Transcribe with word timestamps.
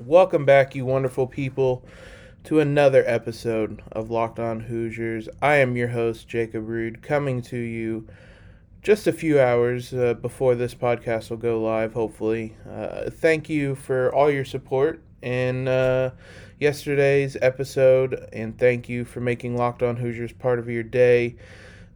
Welcome 0.00 0.44
back, 0.44 0.74
you 0.74 0.84
wonderful 0.84 1.28
people, 1.28 1.84
to 2.42 2.58
another 2.58 3.04
episode 3.06 3.80
of 3.92 4.10
Locked 4.10 4.40
On 4.40 4.58
Hoosiers. 4.58 5.28
I 5.40 5.58
am 5.58 5.76
your 5.76 5.86
host, 5.86 6.26
Jacob 6.26 6.68
Rude, 6.68 7.00
coming 7.00 7.40
to 7.42 7.56
you 7.56 8.08
just 8.82 9.06
a 9.06 9.12
few 9.12 9.40
hours 9.40 9.94
uh, 9.94 10.14
before 10.14 10.56
this 10.56 10.74
podcast 10.74 11.30
will 11.30 11.36
go 11.36 11.62
live, 11.62 11.92
hopefully. 11.92 12.56
Uh, 12.68 13.08
thank 13.08 13.48
you 13.48 13.76
for 13.76 14.12
all 14.12 14.32
your 14.32 14.44
support 14.44 15.00
in 15.22 15.68
uh, 15.68 16.10
yesterday's 16.58 17.36
episode, 17.40 18.28
and 18.32 18.58
thank 18.58 18.88
you 18.88 19.04
for 19.04 19.20
making 19.20 19.56
Locked 19.56 19.84
On 19.84 19.94
Hoosiers 19.94 20.32
part 20.32 20.58
of 20.58 20.68
your 20.68 20.82
day. 20.82 21.36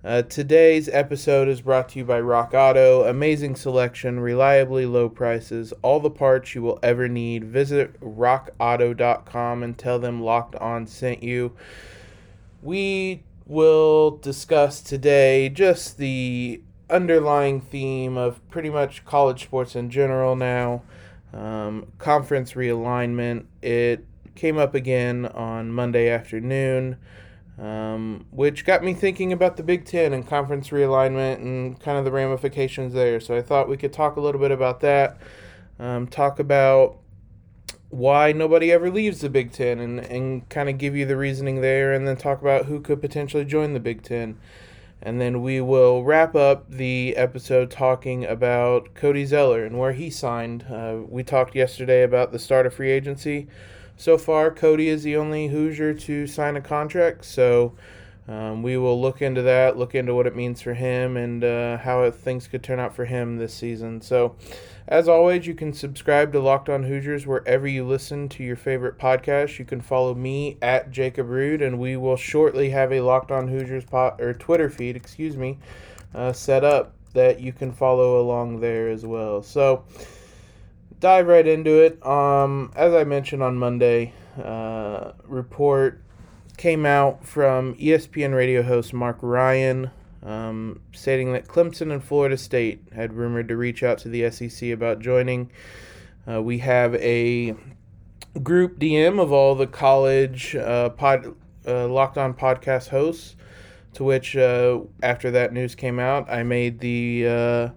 Uh, 0.09 0.23
today's 0.23 0.89
episode 0.89 1.49
is 1.49 1.61
brought 1.61 1.91
to 1.91 1.99
you 1.99 2.05
by 2.07 2.19
Rock 2.19 2.55
Auto. 2.55 3.05
Amazing 3.05 3.55
selection, 3.57 4.19
reliably 4.19 4.87
low 4.87 5.07
prices, 5.11 5.75
all 5.83 6.01
the 6.01 6.09
parts 6.09 6.55
you 6.55 6.63
will 6.63 6.79
ever 6.83 7.09
need. 7.09 7.45
Visit 7.45 8.01
rockauto.com 8.01 9.63
and 9.63 9.77
tell 9.77 9.99
them 9.99 10.23
Locked 10.23 10.55
On 10.55 10.87
sent 10.87 11.23
you. 11.23 11.55
We 12.63 13.23
will 13.45 14.13
discuss 14.13 14.81
today 14.81 15.51
just 15.51 15.99
the 15.99 16.63
underlying 16.89 17.61
theme 17.61 18.17
of 18.17 18.41
pretty 18.49 18.71
much 18.71 19.05
college 19.05 19.43
sports 19.43 19.77
in 19.77 19.91
general 19.91 20.35
now. 20.37 20.85
Um, 21.35 21.93
conference 21.99 22.55
realignment. 22.55 23.45
It 23.61 24.07
came 24.35 24.57
up 24.57 24.75
again 24.75 25.27
on 25.27 25.71
Monday 25.71 26.09
afternoon 26.09 26.97
um, 27.59 28.27
which 28.31 28.65
got 28.65 28.85
me 28.85 28.95
thinking 28.95 29.33
about 29.33 29.57
the 29.57 29.63
Big 29.63 29.85
Ten 29.85 30.13
and 30.13 30.27
conference 30.27 30.69
realignment 30.69 31.37
and 31.37 31.79
kind 31.81 31.99
of 31.99 32.05
the 32.05 32.13
ramifications 32.13 32.93
there. 32.93 33.21
So 33.21 33.37
I 33.37 33.43
thought 33.43 33.69
we 33.69 33.77
could 33.77 33.93
talk 33.93 34.17
a 34.17 34.21
little 34.21 34.41
bit 34.41 34.53
about 34.53 34.81
that, 34.81 35.19
um, 35.79 36.07
talk 36.07 36.39
about 36.39 36.99
why 37.91 38.33
nobody 38.33 38.71
ever 38.71 38.91
leaves 38.91 39.21
the 39.21 39.31
Big 39.31 39.51
Ten 39.51 39.81
and, 39.81 39.99
and 40.01 40.49
kind 40.49 40.69
of 40.69 40.79
give 40.79 40.95
you 40.95 41.07
the 41.07 41.17
reasoning 41.17 41.61
there, 41.61 41.93
and 41.93 42.07
then 42.07 42.17
talk 42.17 42.41
about 42.41 42.67
who 42.67 42.81
could 42.81 43.01
potentially 43.01 43.45
join 43.45 43.73
the 43.73 43.81
Big 43.81 44.03
Ten. 44.03 44.39
And 45.01 45.21
then 45.21 45.43
we 45.43 45.61
will 45.61 46.03
wrap 46.03 46.35
up 46.35 46.69
the 46.69 47.17
episode 47.17 47.71
talking 47.71 48.25
about 48.25 48.95
Cody 48.95 49.25
Zeller 49.25 49.65
and 49.65 49.79
where 49.79 49.93
he 49.93 50.11
signed. 50.11 50.67
Uh, 50.69 50.99
we 51.09 51.23
talked 51.23 51.55
yesterday 51.55 52.03
about 52.03 52.33
the 52.33 52.39
start 52.39 52.67
of 52.67 52.75
free 52.75 52.91
agency 52.91 53.47
so 53.99 54.17
far, 54.17 54.53
Cody 54.53 54.89
is 54.89 55.03
the 55.03 55.17
only 55.17 55.49
Hoosier 55.49 55.93
to 55.93 56.27
sign 56.29 56.57
a 56.57 56.61
contract, 56.61 57.25
so 57.25 57.75
um, 58.29 58.63
we 58.63 58.77
will 58.77 59.01
look 59.01 59.21
into 59.21 59.43
that, 59.43 59.77
look 59.77 59.95
into 59.95 60.15
what 60.15 60.29
it 60.29 60.37
means 60.37 60.63
for 60.63 60.73
him, 60.73 61.17
and 61.17 61.43
uh, 61.43 61.79
how 61.79 62.09
things 62.13 62.47
could 62.47 62.63
turn 62.63 62.79
out 62.79 62.95
for 62.95 63.07
him 63.07 63.39
this 63.39 63.53
season. 63.53 64.01
So, 64.01 64.37
as 64.87 65.09
always, 65.09 65.49
you 65.49 65.55
can 65.55 65.73
subscribe 65.73 66.33
to 66.33 66.41
Locked 66.41 66.69
On 66.69 66.85
Hoosiers 66.85 67.27
wherever 67.27 67.67
you 67.67 67.85
listen 67.85 68.29
to 68.31 68.45
your 68.45 68.55
favorite 68.55 68.99
podcast. 68.99 69.59
You 69.59 69.65
can 69.65 69.81
follow 69.81 70.15
me 70.15 70.59
at 70.63 70.93
Jacob 70.93 71.29
Rude, 71.29 71.61
and 71.61 71.81
we 71.81 71.97
will 71.97 72.17
shortly 72.17 72.71
have 72.71 72.93
a 72.93 73.01
Locked 73.01 73.33
On 73.33 73.49
Hoosiers 73.49 73.85
pot 73.85 74.21
or 74.21 74.33
Twitter 74.33 74.71
feed, 74.71 74.95
excuse 74.95 75.37
me, 75.37 75.59
uh, 76.15 76.33
set 76.33 76.63
up 76.63 76.95
that 77.15 77.41
you 77.41 77.53
can 77.53 77.73
follow 77.73 78.21
along 78.21 78.61
there 78.61 78.89
as 78.89 79.05
well. 79.05 79.43
So 79.43 79.85
dive 81.01 81.27
right 81.27 81.47
into 81.47 81.81
it. 81.83 82.05
Um, 82.07 82.73
as 82.77 82.95
I 82.95 83.05
mentioned 83.05 83.43
on 83.43 83.57
Monday, 83.57 84.13
uh, 84.43 85.13
report 85.25 86.03
came 86.57 86.85
out 86.85 87.25
from 87.25 87.75
ESPN 87.77 88.35
radio 88.35 88.63
host 88.63 88.93
Mark 88.93 89.19
Ryan 89.21 89.91
um, 90.23 90.81
stating 90.93 91.33
that 91.33 91.47
Clemson 91.47 91.93
and 91.93 92.03
Florida 92.03 92.37
State 92.37 92.83
had 92.95 93.15
rumored 93.15 93.49
to 93.49 93.57
reach 93.57 93.83
out 93.83 93.99
to 93.99 94.09
the 94.09 94.31
SEC 94.31 94.71
about 94.71 95.01
joining. 95.01 95.51
Uh, 96.31 96.43
we 96.43 96.59
have 96.59 96.95
a 96.97 97.55
group 98.43 98.79
DM 98.79 99.21
of 99.21 99.33
all 99.33 99.55
the 99.55 99.67
college 99.67 100.55
uh, 100.57 100.91
pod, 100.91 101.35
uh, 101.67 101.89
Locked 101.89 102.19
On 102.19 102.35
podcast 102.35 102.89
hosts, 102.89 103.37
to 103.95 104.05
which, 104.05 104.37
uh, 104.37 104.81
after 105.03 105.31
that 105.31 105.53
news 105.53 105.75
came 105.75 105.99
out, 105.99 106.29
I 106.31 106.43
made 106.43 106.81
the 106.81 107.27
uh, 107.27 107.69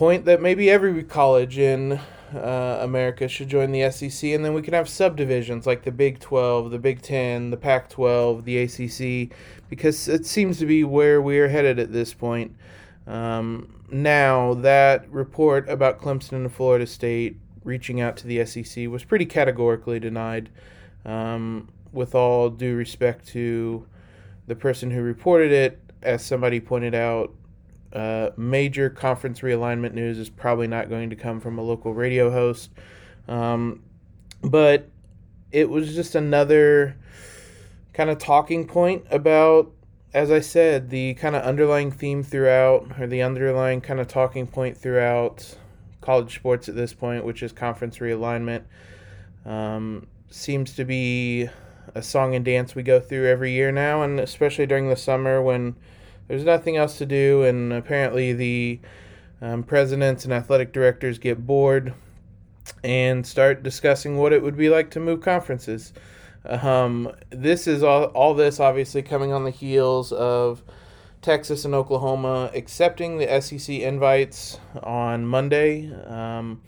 point 0.00 0.24
that 0.24 0.40
maybe 0.40 0.70
every 0.70 1.04
college 1.04 1.58
in 1.58 2.00
uh, 2.34 2.78
America 2.80 3.28
should 3.28 3.50
join 3.50 3.70
the 3.70 3.90
SEC, 3.90 4.30
and 4.30 4.42
then 4.42 4.54
we 4.54 4.62
can 4.62 4.72
have 4.72 4.88
subdivisions 4.88 5.66
like 5.66 5.82
the 5.82 5.92
Big 5.92 6.18
12, 6.20 6.70
the 6.70 6.78
Big 6.78 7.02
10, 7.02 7.50
the 7.50 7.56
Pac 7.58 7.90
12, 7.90 8.46
the 8.46 8.62
ACC, 8.62 9.36
because 9.68 10.08
it 10.08 10.24
seems 10.24 10.58
to 10.58 10.64
be 10.64 10.84
where 10.84 11.20
we 11.20 11.38
are 11.38 11.48
headed 11.48 11.78
at 11.78 11.92
this 11.92 12.14
point. 12.14 12.56
Um, 13.06 13.74
now, 13.90 14.54
that 14.54 15.06
report 15.10 15.68
about 15.68 16.00
Clemson 16.00 16.32
and 16.32 16.50
Florida 16.50 16.86
State 16.86 17.36
reaching 17.62 18.00
out 18.00 18.16
to 18.16 18.26
the 18.26 18.42
SEC 18.46 18.88
was 18.88 19.04
pretty 19.04 19.26
categorically 19.26 20.00
denied. 20.00 20.48
Um, 21.04 21.68
with 21.92 22.14
all 22.14 22.48
due 22.48 22.74
respect 22.74 23.28
to 23.28 23.86
the 24.46 24.56
person 24.56 24.92
who 24.92 25.02
reported 25.02 25.52
it, 25.52 25.78
as 26.00 26.24
somebody 26.24 26.58
pointed 26.58 26.94
out, 26.94 27.34
uh, 27.92 28.30
major 28.36 28.88
conference 28.90 29.40
realignment 29.40 29.94
news 29.94 30.18
is 30.18 30.30
probably 30.30 30.66
not 30.66 30.88
going 30.88 31.10
to 31.10 31.16
come 31.16 31.40
from 31.40 31.58
a 31.58 31.62
local 31.62 31.92
radio 31.94 32.30
host. 32.30 32.70
Um, 33.28 33.82
but 34.42 34.88
it 35.52 35.68
was 35.68 35.94
just 35.94 36.14
another 36.14 36.96
kind 37.92 38.10
of 38.10 38.18
talking 38.18 38.66
point 38.66 39.04
about, 39.10 39.70
as 40.14 40.30
I 40.30 40.40
said, 40.40 40.90
the 40.90 41.14
kind 41.14 41.34
of 41.34 41.42
underlying 41.42 41.90
theme 41.90 42.22
throughout, 42.22 42.98
or 42.98 43.06
the 43.06 43.22
underlying 43.22 43.80
kind 43.80 44.00
of 44.00 44.08
talking 44.08 44.46
point 44.46 44.76
throughout 44.76 45.56
college 46.00 46.34
sports 46.34 46.68
at 46.68 46.76
this 46.76 46.94
point, 46.94 47.24
which 47.24 47.42
is 47.42 47.52
conference 47.52 47.98
realignment. 47.98 48.62
Um, 49.44 50.06
seems 50.30 50.74
to 50.76 50.84
be 50.84 51.48
a 51.94 52.02
song 52.02 52.34
and 52.34 52.44
dance 52.44 52.74
we 52.74 52.82
go 52.82 53.00
through 53.00 53.26
every 53.26 53.52
year 53.52 53.72
now, 53.72 54.02
and 54.02 54.20
especially 54.20 54.66
during 54.66 54.88
the 54.88 54.96
summer 54.96 55.42
when 55.42 55.74
there's 56.30 56.44
nothing 56.44 56.76
else 56.76 56.96
to 56.98 57.06
do, 57.06 57.42
and 57.42 57.72
apparently 57.72 58.32
the 58.32 58.78
um, 59.42 59.64
presidents 59.64 60.24
and 60.24 60.32
athletic 60.32 60.72
directors 60.72 61.18
get 61.18 61.44
bored 61.44 61.92
and 62.84 63.26
start 63.26 63.64
discussing 63.64 64.16
what 64.16 64.32
it 64.32 64.40
would 64.40 64.56
be 64.56 64.68
like 64.68 64.92
to 64.92 65.00
move 65.00 65.20
conferences. 65.22 65.92
Um, 66.44 67.10
this 67.30 67.66
is 67.66 67.82
all, 67.82 68.04
all 68.04 68.34
this 68.34 68.60
obviously 68.60 69.02
coming 69.02 69.32
on 69.32 69.42
the 69.42 69.50
heels 69.50 70.12
of 70.12 70.62
Texas 71.20 71.64
and 71.64 71.74
Oklahoma 71.74 72.52
accepting 72.54 73.18
the 73.18 73.40
SEC 73.40 73.80
invites 73.80 74.60
on 74.84 75.26
Monday. 75.26 75.92
Um, 76.06 76.62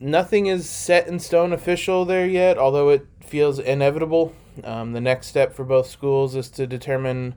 nothing 0.00 0.46
is 0.46 0.66
set 0.66 1.08
in 1.08 1.18
stone 1.18 1.52
official 1.52 2.06
there 2.06 2.26
yet, 2.26 2.56
although 2.56 2.88
it 2.88 3.06
feels 3.20 3.58
inevitable. 3.58 4.34
Um, 4.62 4.94
the 4.94 5.00
next 5.02 5.26
step 5.26 5.52
for 5.52 5.64
both 5.64 5.88
schools 5.88 6.34
is 6.34 6.48
to 6.52 6.66
determine 6.66 7.34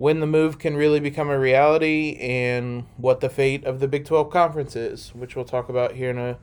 when 0.00 0.20
the 0.20 0.26
move 0.26 0.58
can 0.58 0.78
really 0.78 0.98
become 0.98 1.28
a 1.28 1.38
reality 1.38 2.16
and 2.22 2.86
what 2.96 3.20
the 3.20 3.28
fate 3.28 3.62
of 3.66 3.80
the 3.80 3.86
Big 3.86 4.06
12 4.06 4.30
conference 4.30 4.74
is, 4.74 5.14
which 5.14 5.36
we'll 5.36 5.44
talk 5.44 5.68
about 5.68 5.92
here 5.92 6.08
in 6.08 6.16
a, 6.16 6.38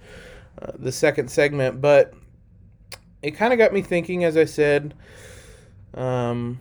uh, 0.62 0.72
the 0.78 0.91
second 0.91 1.31
segment. 1.31 1.81
But 1.81 2.13
it 3.23 3.31
kind 3.31 3.51
of 3.51 3.57
got 3.57 3.73
me 3.73 3.81
thinking, 3.81 4.23
as 4.23 4.38
I 4.38 4.46
said, 4.46 4.94
um, 5.96 6.59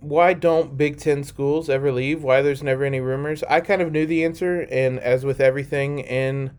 why 0.00 0.32
don't 0.32 0.74
Big 0.78 0.96
Ten 0.96 1.22
schools 1.22 1.68
ever 1.68 1.92
leave? 1.92 2.22
Why 2.22 2.40
there's 2.40 2.62
never 2.62 2.84
any 2.84 3.00
rumors? 3.00 3.42
I 3.42 3.60
kind 3.60 3.82
of 3.82 3.92
knew 3.92 4.06
the 4.06 4.24
answer, 4.24 4.66
and 4.70 4.98
as 5.00 5.26
with 5.26 5.38
everything 5.38 5.98
in 5.98 6.52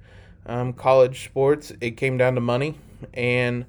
um, 0.46 0.72
college 0.72 1.26
sports, 1.26 1.74
it 1.82 1.98
came 1.98 2.16
down 2.16 2.36
to 2.36 2.42
money, 2.42 2.78
and 3.12 3.66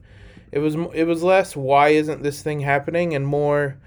it 0.50 0.59
was 0.59 0.75
it 0.93 1.05
was 1.05 1.22
less 1.22 1.56
why 1.56 1.88
isn't 1.88 2.22
this 2.22 2.43
thing 2.43 2.61
happening, 2.61 3.15
and 3.15 3.27
more 3.27 3.78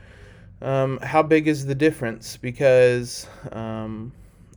um, 0.61 0.99
how 0.99 1.23
big 1.23 1.47
is 1.47 1.65
the 1.65 1.75
difference? 1.75 2.37
Because, 2.37 3.27
um, 3.51 4.11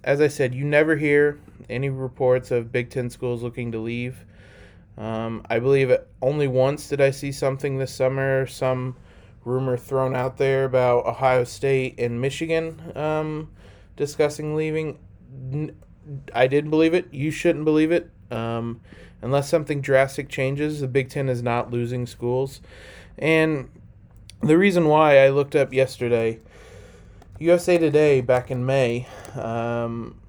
as 0.04 0.20
I 0.20 0.28
said, 0.28 0.54
you 0.54 0.64
never 0.64 0.96
hear 0.96 1.38
any 1.68 1.90
reports 1.90 2.50
of 2.50 2.72
Big 2.72 2.90
Ten 2.90 3.10
schools 3.10 3.42
looking 3.42 3.72
to 3.72 3.78
leave. 3.78 4.24
Um, 4.96 5.44
I 5.48 5.58
believe 5.60 5.96
only 6.20 6.48
once 6.48 6.88
did 6.88 7.00
I 7.00 7.10
see 7.10 7.30
something 7.30 7.78
this 7.78 7.94
summer, 7.94 8.46
some 8.46 8.96
rumor 9.44 9.76
thrown 9.76 10.14
out 10.14 10.36
there 10.36 10.64
about 10.64 11.06
Ohio 11.06 11.44
State 11.44 11.98
and 11.98 12.20
Michigan 12.20 12.92
um, 12.96 13.50
discussing 13.96 14.56
leaving. 14.56 14.98
I 16.34 16.46
didn't 16.46 16.70
believe 16.70 16.94
it. 16.94 17.12
You 17.12 17.30
shouldn't 17.30 17.64
believe 17.64 17.92
it. 17.92 18.10
Um, 18.30 18.80
unless 19.22 19.48
something 19.48 19.80
drastic 19.80 20.28
changes, 20.28 20.80
the 20.80 20.88
Big 20.88 21.10
Ten 21.10 21.28
is 21.28 21.42
not 21.42 21.70
losing 21.70 22.06
schools. 22.06 22.60
And 23.16 23.70
the 24.42 24.56
reason 24.56 24.86
why 24.86 25.24
I 25.24 25.30
looked 25.30 25.56
up 25.56 25.72
yesterday, 25.72 26.40
USA 27.38 27.78
Today 27.78 28.20
back 28.20 28.50
in 28.50 28.64
May 28.64 29.06
um, 29.34 30.20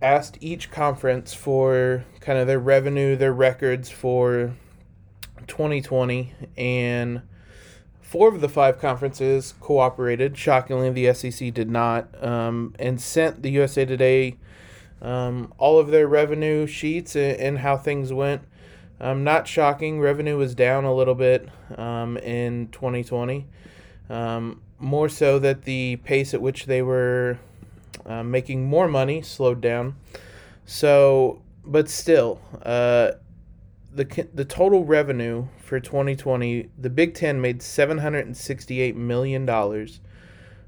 asked 0.00 0.38
each 0.40 0.70
conference 0.70 1.34
for 1.34 2.04
kind 2.20 2.38
of 2.38 2.46
their 2.46 2.58
revenue, 2.58 3.16
their 3.16 3.32
records 3.32 3.90
for 3.90 4.54
2020, 5.46 6.32
and 6.56 7.22
four 8.00 8.28
of 8.28 8.40
the 8.40 8.48
five 8.48 8.78
conferences 8.78 9.54
cooperated. 9.60 10.36
Shockingly, 10.36 10.90
the 10.90 11.12
SEC 11.12 11.52
did 11.52 11.70
not, 11.70 12.22
um, 12.24 12.74
and 12.78 13.00
sent 13.00 13.42
the 13.42 13.50
USA 13.50 13.84
Today 13.84 14.36
um, 15.02 15.52
all 15.58 15.78
of 15.78 15.88
their 15.88 16.06
revenue 16.06 16.66
sheets 16.66 17.16
and, 17.16 17.36
and 17.40 17.58
how 17.58 17.76
things 17.76 18.12
went. 18.12 18.42
Um, 19.00 19.24
not 19.24 19.48
shocking, 19.48 19.98
revenue 20.00 20.36
was 20.36 20.54
down 20.54 20.84
a 20.84 20.94
little 20.94 21.14
bit 21.14 21.48
um, 21.76 22.18
in 22.18 22.68
2020. 22.68 23.46
Um, 24.10 24.60
more 24.78 25.08
so 25.08 25.38
that 25.38 25.62
the 25.62 25.96
pace 25.96 26.34
at 26.34 26.42
which 26.42 26.66
they 26.66 26.82
were 26.82 27.38
uh, 28.04 28.22
making 28.22 28.66
more 28.66 28.88
money 28.88 29.22
slowed 29.22 29.60
down. 29.60 29.94
So, 30.66 31.42
but 31.64 31.88
still, 31.88 32.40
uh, 32.62 33.12
the 33.92 34.28
the 34.34 34.44
total 34.44 34.84
revenue 34.84 35.48
for 35.58 35.80
2020, 35.80 36.70
the 36.78 36.90
Big 36.90 37.14
Ten 37.14 37.40
made 37.40 37.62
768 37.62 38.96
million 38.96 39.46
dollars, 39.46 40.00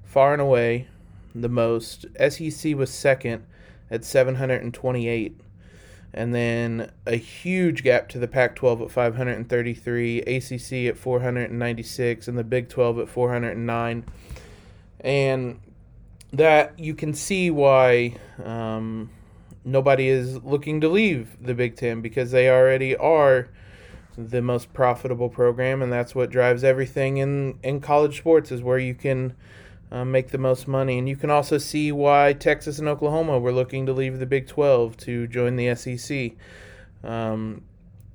far 0.04 0.32
and 0.32 0.42
away 0.42 0.88
the 1.34 1.48
most. 1.48 2.06
SEC 2.28 2.74
was 2.74 2.90
second 2.90 3.44
at 3.90 4.04
728 4.04 5.40
and 6.14 6.34
then 6.34 6.90
a 7.06 7.16
huge 7.16 7.82
gap 7.82 8.08
to 8.10 8.18
the 8.18 8.28
Pac 8.28 8.54
12 8.56 8.82
at 8.82 8.90
533, 8.90 10.18
ACC 10.20 10.72
at 10.90 10.98
496, 10.98 12.28
and 12.28 12.36
the 12.36 12.44
Big 12.44 12.68
12 12.68 12.98
at 12.98 13.08
409. 13.08 14.04
And 15.00 15.60
that 16.32 16.78
you 16.78 16.94
can 16.94 17.14
see 17.14 17.50
why 17.50 18.16
um, 18.44 19.10
nobody 19.64 20.08
is 20.08 20.42
looking 20.42 20.80
to 20.80 20.88
leave 20.88 21.36
the 21.40 21.54
Big 21.54 21.76
Ten 21.76 22.00
because 22.00 22.30
they 22.30 22.48
already 22.48 22.96
are 22.96 23.48
the 24.16 24.42
most 24.42 24.72
profitable 24.74 25.30
program, 25.30 25.80
and 25.80 25.90
that's 25.90 26.14
what 26.14 26.30
drives 26.30 26.62
everything 26.62 27.16
in, 27.16 27.58
in 27.62 27.80
college 27.80 28.18
sports 28.18 28.52
is 28.52 28.62
where 28.62 28.78
you 28.78 28.94
can 28.94 29.34
uh, 29.92 30.06
make 30.06 30.30
the 30.30 30.38
most 30.38 30.66
money. 30.66 30.98
And 30.98 31.06
you 31.06 31.16
can 31.16 31.30
also 31.30 31.58
see 31.58 31.92
why 31.92 32.32
Texas 32.32 32.78
and 32.78 32.88
Oklahoma 32.88 33.38
were 33.38 33.52
looking 33.52 33.84
to 33.86 33.92
leave 33.92 34.18
the 34.18 34.26
Big 34.26 34.48
12 34.48 34.96
to 34.98 35.26
join 35.26 35.56
the 35.56 35.74
SEC. 35.74 36.32
Um, 37.04 37.62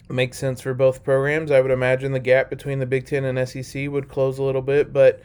makes 0.09 0.39
sense 0.39 0.59
for 0.59 0.73
both 0.73 1.03
programs. 1.03 1.51
I 1.51 1.61
would 1.61 1.69
imagine 1.69 2.13
the 2.13 2.19
gap 2.19 2.49
between 2.49 2.79
the 2.79 2.87
Big 2.87 3.05
10 3.05 3.23
and 3.23 3.47
SEC 3.47 3.89
would 3.89 4.09
close 4.09 4.39
a 4.39 4.43
little 4.43 4.63
bit, 4.63 4.91
but 4.91 5.21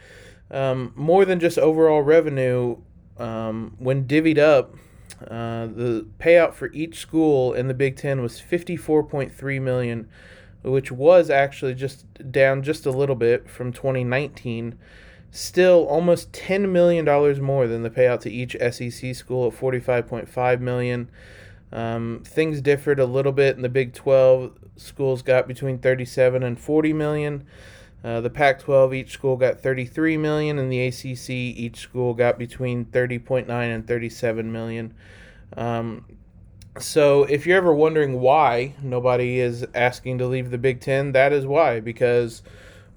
um, 0.51 0.93
more 0.95 1.25
than 1.25 1.39
just 1.39 1.57
overall 1.57 2.03
revenue, 2.03 2.77
um, 3.17 3.75
when 3.79 4.05
divvied 4.05 4.37
up, 4.37 4.75
uh, 5.21 5.65
the 5.67 6.05
payout 6.19 6.53
for 6.53 6.71
each 6.73 6.99
school 6.99 7.53
in 7.53 7.67
the 7.67 7.73
Big 7.73 7.95
Ten 7.95 8.21
was 8.21 8.41
54.3 8.41 9.61
million, 9.61 10.09
which 10.63 10.91
was 10.91 11.29
actually 11.29 11.73
just 11.73 12.31
down 12.31 12.61
just 12.61 12.85
a 12.85 12.91
little 12.91 13.15
bit 13.15 13.49
from 13.49 13.71
2019 13.71 14.77
still 15.35 15.87
almost 15.87 16.31
$10 16.31 16.69
million 16.69 17.05
more 17.43 17.67
than 17.67 17.81
the 17.81 17.89
payout 17.89 18.19
to 18.19 18.31
each 18.31 18.55
SEC 18.71 19.15
school 19.15 19.47
at 19.47 19.53
45.5 19.53 20.59
million. 20.59 21.09
Um, 21.71 22.21
things 22.23 22.61
differed 22.61 22.99
a 22.99 23.05
little 23.07 23.31
bit 23.31 23.55
in 23.55 23.63
the 23.63 23.69
Big 23.69 23.95
12. 23.95 24.51
Schools 24.75 25.23
got 25.23 25.47
between 25.47 25.79
37 25.79 26.43
and 26.43 26.59
40 26.59 26.93
million. 26.93 27.47
Uh, 28.03 28.21
the 28.21 28.29
Pac-12 28.29 28.95
each 28.95 29.11
school 29.13 29.35
got 29.35 29.59
33 29.59 30.17
million, 30.17 30.59
and 30.59 30.71
the 30.71 30.85
ACC 30.85 31.29
each 31.31 31.77
school 31.77 32.13
got 32.13 32.37
between 32.37 32.85
30.9 32.85 33.49
and 33.49 33.87
37 33.87 34.51
million. 34.51 34.93
Um, 35.57 36.05
so 36.77 37.23
if 37.23 37.47
you're 37.47 37.57
ever 37.57 37.73
wondering 37.73 38.19
why 38.19 38.75
nobody 38.83 39.39
is 39.39 39.65
asking 39.73 40.19
to 40.19 40.27
leave 40.27 40.51
the 40.51 40.59
Big 40.59 40.79
Ten, 40.79 41.11
that 41.13 41.33
is 41.33 41.47
why 41.47 41.79
because 41.79 42.43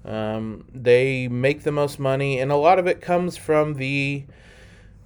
um, 0.07 0.65
they 0.73 1.27
make 1.27 1.63
the 1.63 1.71
most 1.71 1.99
money, 1.99 2.39
and 2.39 2.51
a 2.51 2.55
lot 2.55 2.79
of 2.79 2.87
it 2.87 3.01
comes 3.01 3.35
from 3.35 3.73
the 3.73 4.23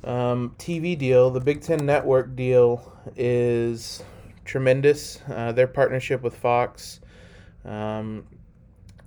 um, 0.03 0.56
TV 0.59 0.98
deal. 0.98 1.31
The 1.31 1.39
Big 1.39 1.62
Ten 1.62 1.86
Network 1.86 2.36
deal 2.36 2.94
is 3.15 4.03
tremendous. 4.45 5.19
Uh, 5.27 5.51
their 5.53 5.68
partnership 5.68 6.21
with 6.21 6.36
Fox, 6.36 7.00
um, 7.65 8.27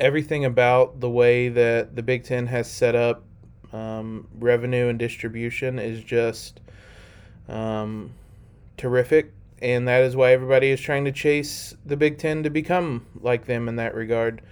everything 0.00 0.44
about 0.44 0.98
the 0.98 1.08
way 1.08 1.48
that 1.48 1.94
the 1.94 2.02
Big 2.02 2.24
Ten 2.24 2.48
has 2.48 2.68
set 2.68 2.96
up 2.96 3.22
um, 3.72 4.26
revenue 4.38 4.88
and 4.88 4.98
distribution 4.98 5.78
is 5.78 6.02
just 6.02 6.60
um, 7.48 8.10
terrific. 8.76 9.32
And 9.62 9.86
that 9.86 10.02
is 10.02 10.16
why 10.16 10.32
everybody 10.32 10.70
is 10.70 10.80
trying 10.80 11.04
to 11.04 11.12
chase 11.12 11.74
the 11.86 11.96
Big 11.96 12.18
Ten 12.18 12.42
to 12.42 12.50
become 12.50 13.06
like 13.20 13.46
them 13.46 13.68
in 13.68 13.76
that 13.76 13.94
regard. 13.94 14.42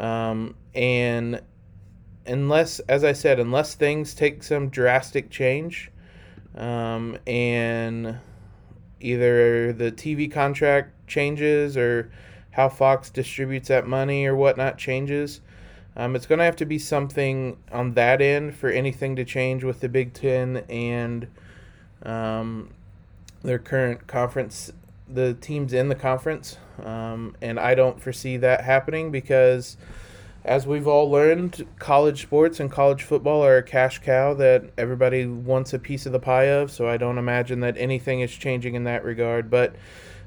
Um, 0.00 0.56
and 0.74 1.40
unless, 2.26 2.80
as 2.80 3.04
I 3.04 3.12
said, 3.12 3.38
unless 3.38 3.74
things 3.74 4.14
take 4.14 4.42
some 4.42 4.68
drastic 4.68 5.30
change, 5.30 5.90
um, 6.56 7.16
and 7.26 8.18
either 9.00 9.72
the 9.72 9.92
TV 9.92 10.30
contract 10.30 11.06
changes 11.06 11.76
or 11.76 12.10
how 12.52 12.68
Fox 12.68 13.10
distributes 13.10 13.68
that 13.68 13.86
money 13.86 14.26
or 14.26 14.34
whatnot 14.34 14.78
changes, 14.78 15.40
um, 15.96 16.16
it's 16.16 16.26
going 16.26 16.38
to 16.38 16.44
have 16.44 16.56
to 16.56 16.66
be 16.66 16.78
something 16.78 17.56
on 17.70 17.94
that 17.94 18.20
end 18.20 18.54
for 18.54 18.70
anything 18.70 19.16
to 19.16 19.24
change 19.24 19.64
with 19.64 19.80
the 19.80 19.88
Big 19.88 20.14
Ten 20.14 20.58
and 20.68 21.26
um, 22.02 22.70
their 23.42 23.58
current 23.58 24.06
conference, 24.06 24.72
the 25.12 25.34
teams 25.34 25.72
in 25.72 25.88
the 25.88 25.94
conference. 25.94 26.56
Um, 26.84 27.36
and 27.42 27.58
I 27.58 27.74
don't 27.74 28.00
foresee 28.00 28.36
that 28.38 28.62
happening 28.62 29.10
because 29.10 29.76
as 30.44 30.66
we've 30.66 30.86
all 30.86 31.10
learned, 31.10 31.66
college 31.78 32.22
sports 32.22 32.60
and 32.60 32.70
college 32.70 33.02
football 33.02 33.44
are 33.44 33.58
a 33.58 33.62
cash 33.62 33.98
cow 33.98 34.32
that 34.34 34.70
everybody 34.78 35.26
wants 35.26 35.74
a 35.74 35.78
piece 35.78 36.06
of 36.06 36.12
the 36.12 36.18
pie 36.18 36.44
of. 36.44 36.70
So 36.70 36.88
I 36.88 36.96
don't 36.96 37.18
imagine 37.18 37.60
that 37.60 37.76
anything 37.76 38.20
is 38.20 38.32
changing 38.32 38.74
in 38.74 38.84
that 38.84 39.04
regard. 39.04 39.50
But 39.50 39.74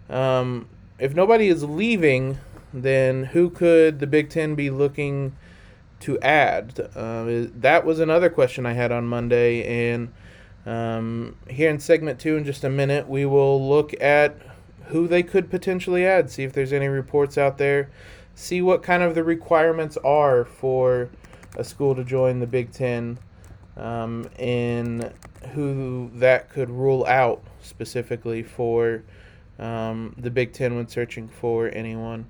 um, 0.10 0.70
if 1.00 1.16
nobody 1.16 1.48
is 1.48 1.64
leaving, 1.64 2.38
then 2.72 3.26
who 3.26 3.50
could 3.50 4.00
the 4.00 4.08
Big 4.08 4.30
Ten 4.30 4.54
be 4.54 4.70
looking 4.70 5.36
to 6.02 6.20
add? 6.20 6.80
Uh, 6.96 7.48
that 7.56 7.84
was 7.84 8.00
another 8.00 8.30
question 8.30 8.68
I 8.68 8.74
had 8.74 8.92
on 8.92 9.06
Monday. 9.06 9.92
And 9.92 10.14
um, 10.66 11.38
here 11.50 11.72
in 11.72 11.80
segment 11.80 12.20
two, 12.20 12.38
in 12.38 12.46
just 12.46 12.64
a 12.64 12.70
minute, 12.70 13.10
we 13.10 13.26
will 13.26 13.68
look 13.68 14.00
at 14.00 14.38
who 14.88 15.08
they 15.08 15.24
could 15.24 15.50
potentially 15.50 16.06
add, 16.06 16.30
see 16.30 16.44
if 16.44 16.54
there's 16.54 16.74
any 16.74 16.88
reports 16.88 17.38
out 17.38 17.58
there 17.58 17.90
see 18.36 18.62
what 18.62 18.84
kind 18.84 19.04
of 19.04 19.16
the 19.16 19.24
requirements 19.24 19.98
are 19.98 20.46
for 20.46 21.10
a 21.58 21.64
school 21.64 21.96
to 21.96 22.04
join 22.04 22.40
the 22.40 22.48
Big 22.48 22.72
Ten 22.72 23.18
um, 23.78 24.30
and 24.40 25.12
who 25.54 26.10
that 26.16 26.50
could 26.50 26.70
rule 26.70 27.06
out 27.06 27.44
specifically 27.62 28.44
for 28.44 29.04
um, 29.60 30.16
the 30.18 30.32
Big 30.32 30.54
Ten 30.54 30.76
when 30.76 30.88
searching 30.88 31.28
for 31.28 31.70
anyone. 31.70 32.26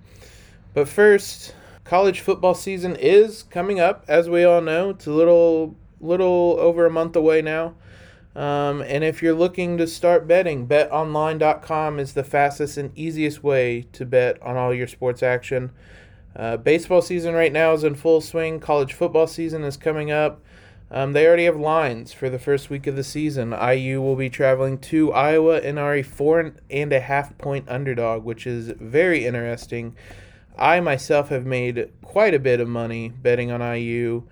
But 0.73 0.89
first, 0.89 1.55
college 1.83 2.19
football 2.19 2.55
season 2.55 2.95
is 2.95 3.43
coming 3.43 3.79
up, 3.79 4.03
as 4.07 4.29
we 4.29 4.43
all 4.43 4.61
know. 4.61 4.89
It's 4.91 5.07
a 5.07 5.11
little 5.11 5.75
little 6.01 6.57
over 6.59 6.85
a 6.85 6.89
month 6.89 7.15
away 7.15 7.41
now. 7.41 7.75
Um, 8.35 8.81
and 8.81 9.03
if 9.03 9.21
you're 9.21 9.35
looking 9.35 9.77
to 9.77 9.85
start 9.85 10.27
betting, 10.27 10.67
betonline.com 10.67 11.99
is 11.99 12.13
the 12.13 12.23
fastest 12.23 12.77
and 12.77 12.97
easiest 12.97 13.43
way 13.43 13.85
to 13.93 14.05
bet 14.05 14.41
on 14.41 14.57
all 14.57 14.73
your 14.73 14.87
sports 14.87 15.21
action. 15.21 15.71
Uh, 16.35 16.57
baseball 16.57 17.01
season 17.01 17.35
right 17.35 17.53
now 17.53 17.73
is 17.73 17.83
in 17.83 17.93
full 17.93 18.21
swing. 18.21 18.59
College 18.59 18.93
football 18.93 19.27
season 19.27 19.63
is 19.63 19.77
coming 19.77 20.09
up. 20.09 20.41
Um, 20.89 21.13
they 21.13 21.25
already 21.25 21.45
have 21.45 21.55
lines 21.55 22.13
for 22.13 22.29
the 22.29 22.39
first 22.39 22.69
week 22.69 22.87
of 22.87 22.95
the 22.95 23.03
season. 23.03 23.51
IU 23.51 24.01
will 24.01 24.15
be 24.15 24.29
traveling 24.29 24.77
to 24.79 25.11
Iowa 25.11 25.57
and 25.57 25.79
are 25.79 25.95
a 25.95 26.03
four 26.03 26.53
and 26.69 26.93
a 26.93 26.99
half 26.99 27.37
point 27.37 27.67
underdog, 27.67 28.23
which 28.23 28.45
is 28.45 28.69
very 28.79 29.25
interesting. 29.25 29.95
I 30.57 30.79
myself 30.81 31.29
have 31.29 31.45
made 31.45 31.91
quite 32.03 32.35
a 32.35 32.39
bit 32.39 32.59
of 32.59 32.67
money 32.67 33.09
betting 33.09 33.51
on 33.51 33.61
IU 33.61 34.23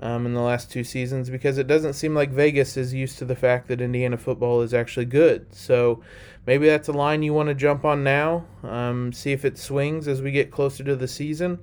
um, 0.00 0.26
in 0.26 0.34
the 0.34 0.40
last 0.40 0.70
two 0.70 0.84
seasons 0.84 1.30
because 1.30 1.58
it 1.58 1.66
doesn't 1.66 1.94
seem 1.94 2.14
like 2.14 2.30
Vegas 2.30 2.76
is 2.76 2.92
used 2.92 3.18
to 3.18 3.24
the 3.24 3.36
fact 3.36 3.68
that 3.68 3.80
Indiana 3.80 4.16
football 4.16 4.60
is 4.60 4.74
actually 4.74 5.06
good. 5.06 5.52
So 5.54 6.02
maybe 6.46 6.66
that's 6.66 6.88
a 6.88 6.92
line 6.92 7.22
you 7.22 7.32
want 7.32 7.48
to 7.48 7.54
jump 7.54 7.84
on 7.84 8.04
now, 8.04 8.44
um, 8.62 9.12
see 9.12 9.32
if 9.32 9.44
it 9.44 9.58
swings 9.58 10.06
as 10.08 10.20
we 10.20 10.30
get 10.30 10.50
closer 10.50 10.84
to 10.84 10.96
the 10.96 11.08
season. 11.08 11.60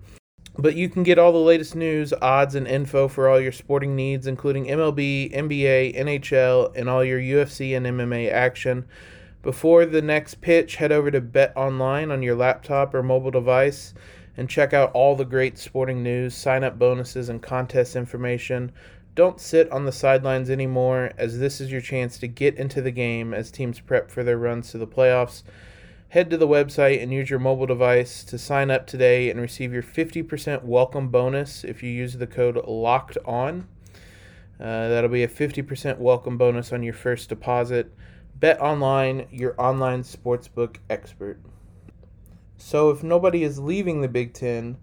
But 0.56 0.76
you 0.76 0.88
can 0.88 1.02
get 1.02 1.18
all 1.18 1.32
the 1.32 1.40
latest 1.40 1.76
news, 1.76 2.14
odds, 2.22 2.54
and 2.54 2.68
info 2.68 3.08
for 3.08 3.28
all 3.28 3.40
your 3.40 3.52
sporting 3.52 3.96
needs, 3.96 4.28
including 4.28 4.66
MLB, 4.66 5.34
NBA, 5.34 5.98
NHL, 5.98 6.76
and 6.76 6.88
all 6.88 7.04
your 7.04 7.20
UFC 7.20 7.76
and 7.76 7.88
MMA 7.88 8.32
action. 8.32 8.86
Before 9.42 9.86
the 9.86 10.02
next 10.02 10.42
pitch, 10.42 10.76
head 10.76 10.92
over 10.92 11.10
to 11.10 11.20
Bet 11.22 11.54
Online 11.58 12.12
on 12.12 12.22
your 12.22 12.36
laptop 12.36 12.94
or 12.94 13.02
mobile 13.02 13.32
device 13.32 13.96
and 14.36 14.50
check 14.50 14.74
out 14.74 14.92
all 14.94 15.16
the 15.16 15.26
great 15.26 15.58
sporting 15.58 16.02
news, 16.02 16.36
sign 16.36 16.64
up 16.64 16.80
bonuses, 16.80 17.30
and 17.30 17.42
contest 17.42 17.96
information. 17.96 18.72
Don't 19.16 19.40
sit 19.40 19.72
on 19.72 19.86
the 19.86 19.92
sidelines 19.92 20.50
anymore, 20.50 21.12
as 21.18 21.40
this 21.40 21.62
is 21.62 21.72
your 21.72 21.82
chance 21.82 22.18
to 22.18 22.28
get 22.28 22.56
into 22.56 22.82
the 22.82 22.92
game 22.92 23.34
as 23.34 23.52
teams 23.52 23.80
prep 23.80 24.10
for 24.10 24.24
their 24.24 24.38
runs 24.38 24.72
to 24.72 24.78
the 24.80 24.88
playoffs. 24.88 25.44
Head 26.10 26.30
to 26.32 26.38
the 26.38 26.48
website 26.48 27.02
and 27.02 27.14
use 27.14 27.30
your 27.30 27.40
mobile 27.40 27.66
device 27.66 28.24
to 28.26 28.38
sign 28.38 28.72
up 28.72 28.88
today 28.88 29.30
and 29.30 29.40
receive 29.40 29.74
your 29.74 29.84
50% 29.84 30.64
welcome 30.64 31.10
bonus 31.10 31.64
if 31.64 31.84
you 31.84 31.90
use 31.90 32.14
the 32.18 32.28
code 32.28 32.60
LOCKED 32.68 33.18
ON. 33.26 33.68
Uh, 34.60 34.88
that'll 34.90 35.10
be 35.10 35.24
a 35.24 35.28
50% 35.28 35.98
welcome 35.98 36.38
bonus 36.38 36.72
on 36.72 36.84
your 36.84 36.94
first 36.94 37.30
deposit. 37.30 37.92
Bet 38.36 38.60
online, 38.62 39.28
your 39.32 39.60
online 39.60 40.04
sportsbook 40.04 40.78
expert. 40.90 41.40
So 42.58 42.90
if 42.90 43.04
nobody 43.04 43.44
is 43.44 43.60
leaving 43.60 44.02
the 44.02 44.08
Big 44.08 44.34
Ten, 44.34 44.78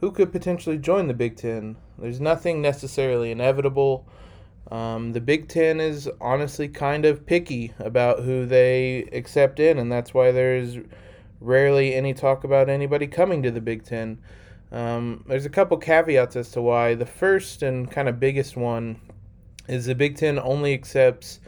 who 0.00 0.10
could 0.10 0.32
potentially 0.32 0.78
join 0.78 1.08
the 1.08 1.14
Big 1.14 1.36
Ten? 1.36 1.76
There's 1.98 2.20
nothing 2.20 2.60
necessarily 2.60 3.30
inevitable. 3.30 4.06
Um, 4.70 5.12
the 5.12 5.20
Big 5.20 5.48
Ten 5.48 5.80
is 5.80 6.10
honestly 6.20 6.68
kind 6.68 7.04
of 7.04 7.26
picky 7.26 7.72
about 7.78 8.20
who 8.20 8.46
they 8.46 9.08
accept 9.12 9.60
in, 9.60 9.78
and 9.78 9.90
that's 9.90 10.12
why 10.12 10.32
there's 10.32 10.78
rarely 11.40 11.94
any 11.94 12.14
talk 12.14 12.44
about 12.44 12.68
anybody 12.68 13.06
coming 13.06 13.42
to 13.42 13.50
the 13.50 13.60
Big 13.60 13.84
Ten. 13.84 14.20
Um, 14.72 15.24
there's 15.28 15.46
a 15.46 15.50
couple 15.50 15.76
caveats 15.76 16.36
as 16.36 16.50
to 16.52 16.62
why. 16.62 16.94
The 16.94 17.06
first 17.06 17.62
and 17.62 17.90
kind 17.90 18.08
of 18.08 18.18
biggest 18.18 18.56
one 18.56 19.00
is 19.68 19.86
the 19.86 19.94
Big 19.94 20.16
Ten 20.16 20.38
only 20.38 20.74
accepts 20.74 21.40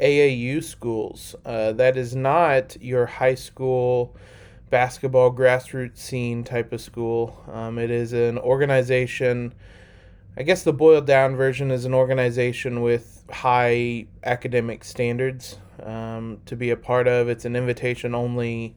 AAU 0.00 0.62
schools. 0.62 1.34
Uh, 1.44 1.72
that 1.72 1.96
is 1.96 2.14
not 2.14 2.80
your 2.80 3.06
high 3.06 3.34
school 3.34 4.16
basketball 4.70 5.32
grassroots 5.32 5.98
scene 5.98 6.44
type 6.44 6.72
of 6.72 6.80
school. 6.80 7.42
Um, 7.52 7.78
it 7.78 7.90
is 7.90 8.12
an 8.12 8.38
organization 8.38 9.54
I 10.38 10.44
guess 10.44 10.62
the 10.62 10.72
boiled 10.72 11.04
down 11.04 11.34
version 11.34 11.72
is 11.72 11.84
an 11.84 11.92
organization 11.92 12.80
with 12.80 13.24
high 13.28 14.06
academic 14.22 14.84
standards 14.84 15.58
um, 15.82 16.40
to 16.46 16.54
be 16.54 16.70
a 16.70 16.76
part 16.76 17.08
of. 17.08 17.28
It's 17.28 17.44
an 17.44 17.56
invitation 17.56 18.14
only 18.14 18.76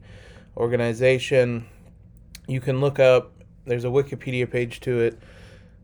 organization. 0.56 1.66
You 2.48 2.60
can 2.60 2.80
look 2.80 2.98
up, 2.98 3.30
there's 3.64 3.84
a 3.84 3.88
Wikipedia 3.88 4.50
page 4.50 4.80
to 4.80 5.02
it. 5.02 5.16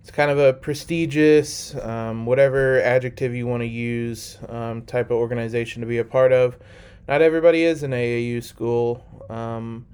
It's 0.01 0.11
kind 0.11 0.33
of 0.33 0.39
a 0.41 0.53
prestigious, 0.53 1.77
um, 1.77 2.27
whatever 2.27 2.83
adjective 2.83 3.33
you 3.33 3.47
want 3.47 3.61
to 3.61 3.69
use, 3.69 4.37
um, 4.49 4.83
type 4.83 5.13
of 5.13 5.19
organization 5.19 5.81
to 5.83 5.87
be 5.87 5.99
a 5.99 6.05
part 6.05 6.33
of. 6.33 6.59
Not 7.07 7.23
everybody 7.23 7.63
is 7.63 7.85
an 7.85 7.93
AAU 7.93 8.43
school. 8.43 9.05
Um, 9.31 9.87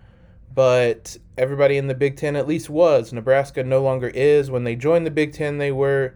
but 0.54 1.16
everybody 1.36 1.76
in 1.76 1.88
the 1.88 1.94
Big 1.94 2.16
Ten 2.16 2.36
at 2.36 2.46
least 2.46 2.70
was. 2.70 3.12
Nebraska 3.12 3.64
no 3.64 3.82
longer 3.82 4.08
is. 4.08 4.50
When 4.50 4.64
they 4.64 4.76
joined 4.76 5.06
the 5.06 5.10
Big 5.10 5.32
Ten, 5.32 5.58
they 5.58 5.72
were. 5.72 6.14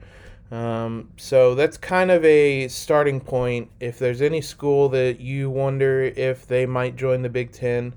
Um, 0.50 1.11
so 1.18 1.54
that's 1.54 1.76
kind 1.76 2.11
of 2.11 2.25
a 2.25 2.68
starting 2.68 3.21
point. 3.21 3.71
If 3.80 3.99
there's 3.99 4.23
any 4.23 4.40
school 4.40 4.88
that 4.90 5.21
you 5.21 5.50
wonder 5.50 6.04
if 6.04 6.47
they 6.47 6.64
might 6.64 6.97
join 6.97 7.23
the 7.23 7.28
Big 7.28 7.52
Ten, 7.52 7.95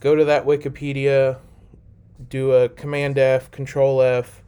go 0.00 0.16
to 0.16 0.24
that 0.24 0.46
Wikipedia, 0.46 1.38
do 2.28 2.52
a 2.52 2.68
Command 2.68 3.18
F, 3.18 3.50
Control 3.50 4.02
F, 4.02 4.42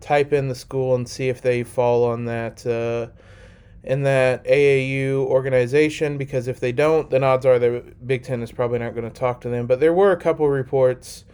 type 0.00 0.32
in 0.32 0.48
the 0.48 0.54
school, 0.54 0.94
and 0.94 1.08
see 1.08 1.28
if 1.28 1.40
they 1.40 1.64
fall 1.64 2.04
on 2.04 2.26
that. 2.26 2.64
Uh, 2.64 3.08
in 3.84 4.02
that 4.02 4.44
AAU 4.44 5.16
organization 5.26 6.16
because 6.16 6.48
if 6.48 6.58
they 6.58 6.72
don't, 6.72 7.10
then 7.10 7.22
odds 7.22 7.44
are 7.44 7.58
the 7.58 7.84
Big 8.04 8.22
Ten 8.22 8.42
is 8.42 8.50
probably 8.50 8.78
not 8.78 8.94
going 8.94 9.10
to 9.10 9.10
talk 9.10 9.42
to 9.42 9.48
them. 9.48 9.66
But 9.66 9.78
there 9.78 9.92
were 9.92 10.10
a 10.10 10.16
couple 10.16 10.48
reports 10.48 11.24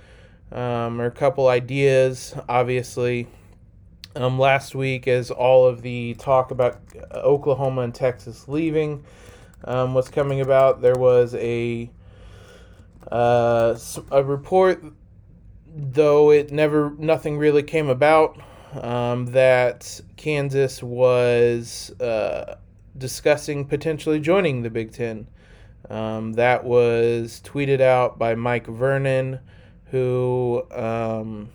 um, 0.51 1.01
or 1.01 1.07
a 1.07 1.13
couple 1.13 1.49
ideas, 1.49 2.35
obviously. 2.49 3.29
Um, 4.17 4.41
last 4.41 4.75
week, 4.75 5.07
as 5.07 5.31
all 5.31 5.67
of 5.67 5.83
the 5.83 6.15
talk 6.15 6.51
about 6.51 6.81
Oklahoma 7.15 7.83
and 7.83 7.95
Texas 7.95 8.49
leaving 8.49 9.05
um, 9.65 9.95
was 9.95 10.09
coming 10.09 10.41
about, 10.41 10.83
there 10.83 10.97
was 10.97 11.37
a 11.37 11.89
uh, 13.13 13.79
a 14.11 14.25
report, 14.25 14.85
though 15.73 16.33
it 16.33 16.51
never 16.51 16.93
nothing 16.99 17.39
really 17.39 17.63
came 17.63 17.89
about 17.89 18.37
um, 18.73 19.27
that 19.27 20.01
Kansas 20.17 20.83
was 20.83 21.91
uh, 22.01 22.57
discussing 22.97 23.65
potentially 23.65 24.21
joining 24.21 24.63
the 24.63 24.71
Big 24.71 24.93
Ten. 24.93 25.27
Um, 25.89 26.35
that 26.35 26.65
was 26.65 27.41
tweeted 27.45 27.81
out 27.81 28.19
by 28.19 28.35
Mike 28.35 28.67
Vernon, 28.67 29.41
who 29.87 30.63
um, 30.71 31.51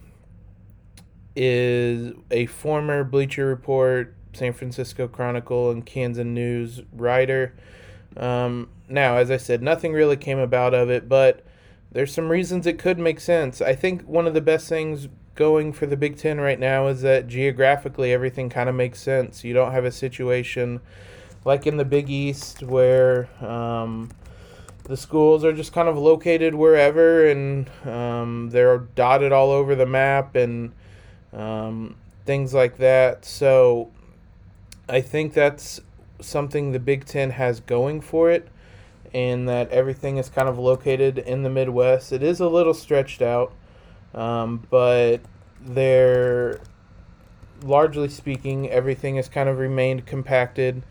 is 1.35 2.13
a 2.31 2.45
former 2.47 3.03
Bleacher 3.03 3.45
Report, 3.45 4.13
San 4.33 4.51
Francisco 4.51 5.07
Chronicle, 5.07 5.71
and 5.71 5.85
Kansas 5.85 6.25
News 6.25 6.81
writer. 6.91 7.55
Um, 8.17 8.69
now, 8.89 9.15
as 9.17 9.31
I 9.31 9.37
said, 9.37 9.61
nothing 9.61 9.93
really 9.93 10.17
came 10.17 10.39
about 10.39 10.73
of 10.73 10.89
it, 10.89 11.07
but 11.07 11.45
there's 11.91 12.13
some 12.13 12.29
reasons 12.29 12.67
it 12.67 12.77
could 12.77 12.99
make 12.99 13.19
sense. 13.19 13.61
I 13.61 13.73
think 13.73 14.01
one 14.03 14.27
of 14.27 14.33
the 14.33 14.41
best 14.41 14.67
things 14.67 15.07
going 15.35 15.73
for 15.73 15.85
the 15.85 15.97
Big 15.97 16.17
Ten 16.17 16.39
right 16.39 16.59
now 16.59 16.87
is 16.87 17.01
that 17.01 17.27
geographically 17.27 18.11
everything 18.11 18.49
kind 18.49 18.69
of 18.69 18.75
makes 18.75 18.99
sense. 18.99 19.43
You 19.43 19.53
don't 19.53 19.71
have 19.71 19.85
a 19.85 19.91
situation 19.91 20.81
like 21.43 21.67
in 21.67 21.77
the 21.77 21.85
Big 21.85 22.09
East 22.09 22.63
where 22.63 23.29
um, 23.43 24.09
the 24.85 24.97
schools 24.97 25.43
are 25.43 25.53
just 25.53 25.73
kind 25.73 25.87
of 25.87 25.97
located 25.97 26.55
wherever 26.55 27.27
and 27.27 27.69
um, 27.85 28.49
they're 28.51 28.79
dotted 28.79 29.31
all 29.31 29.51
over 29.51 29.75
the 29.75 29.85
map 29.85 30.35
and 30.35 30.71
um, 31.33 31.95
things 32.25 32.53
like 32.53 32.77
that. 32.77 33.25
So 33.25 33.91
I 34.89 35.01
think 35.01 35.33
that's 35.33 35.81
something 36.21 36.71
the 36.71 36.79
Big 36.79 37.05
Ten 37.05 37.31
has 37.31 37.59
going 37.59 38.01
for 38.01 38.31
it. 38.31 38.47
And 39.13 39.47
that 39.47 39.71
everything 39.71 40.17
is 40.17 40.27
kind 40.27 40.49
of 40.49 40.59
located 40.59 41.17
in 41.19 41.43
the 41.43 41.49
Midwest. 41.49 42.11
It 42.11 42.21
is 42.21 42.41
a 42.41 42.49
little 42.49 42.73
stretched 42.73 43.21
out, 43.21 43.53
um, 44.15 44.65
but 44.69 45.17
they're 45.61 46.59
largely 47.61 48.09
speaking, 48.09 48.69
everything 48.69 49.17
has 49.17 49.29
kind 49.29 49.49
of 49.49 49.57
remained 49.57 50.05
compacted 50.05 50.83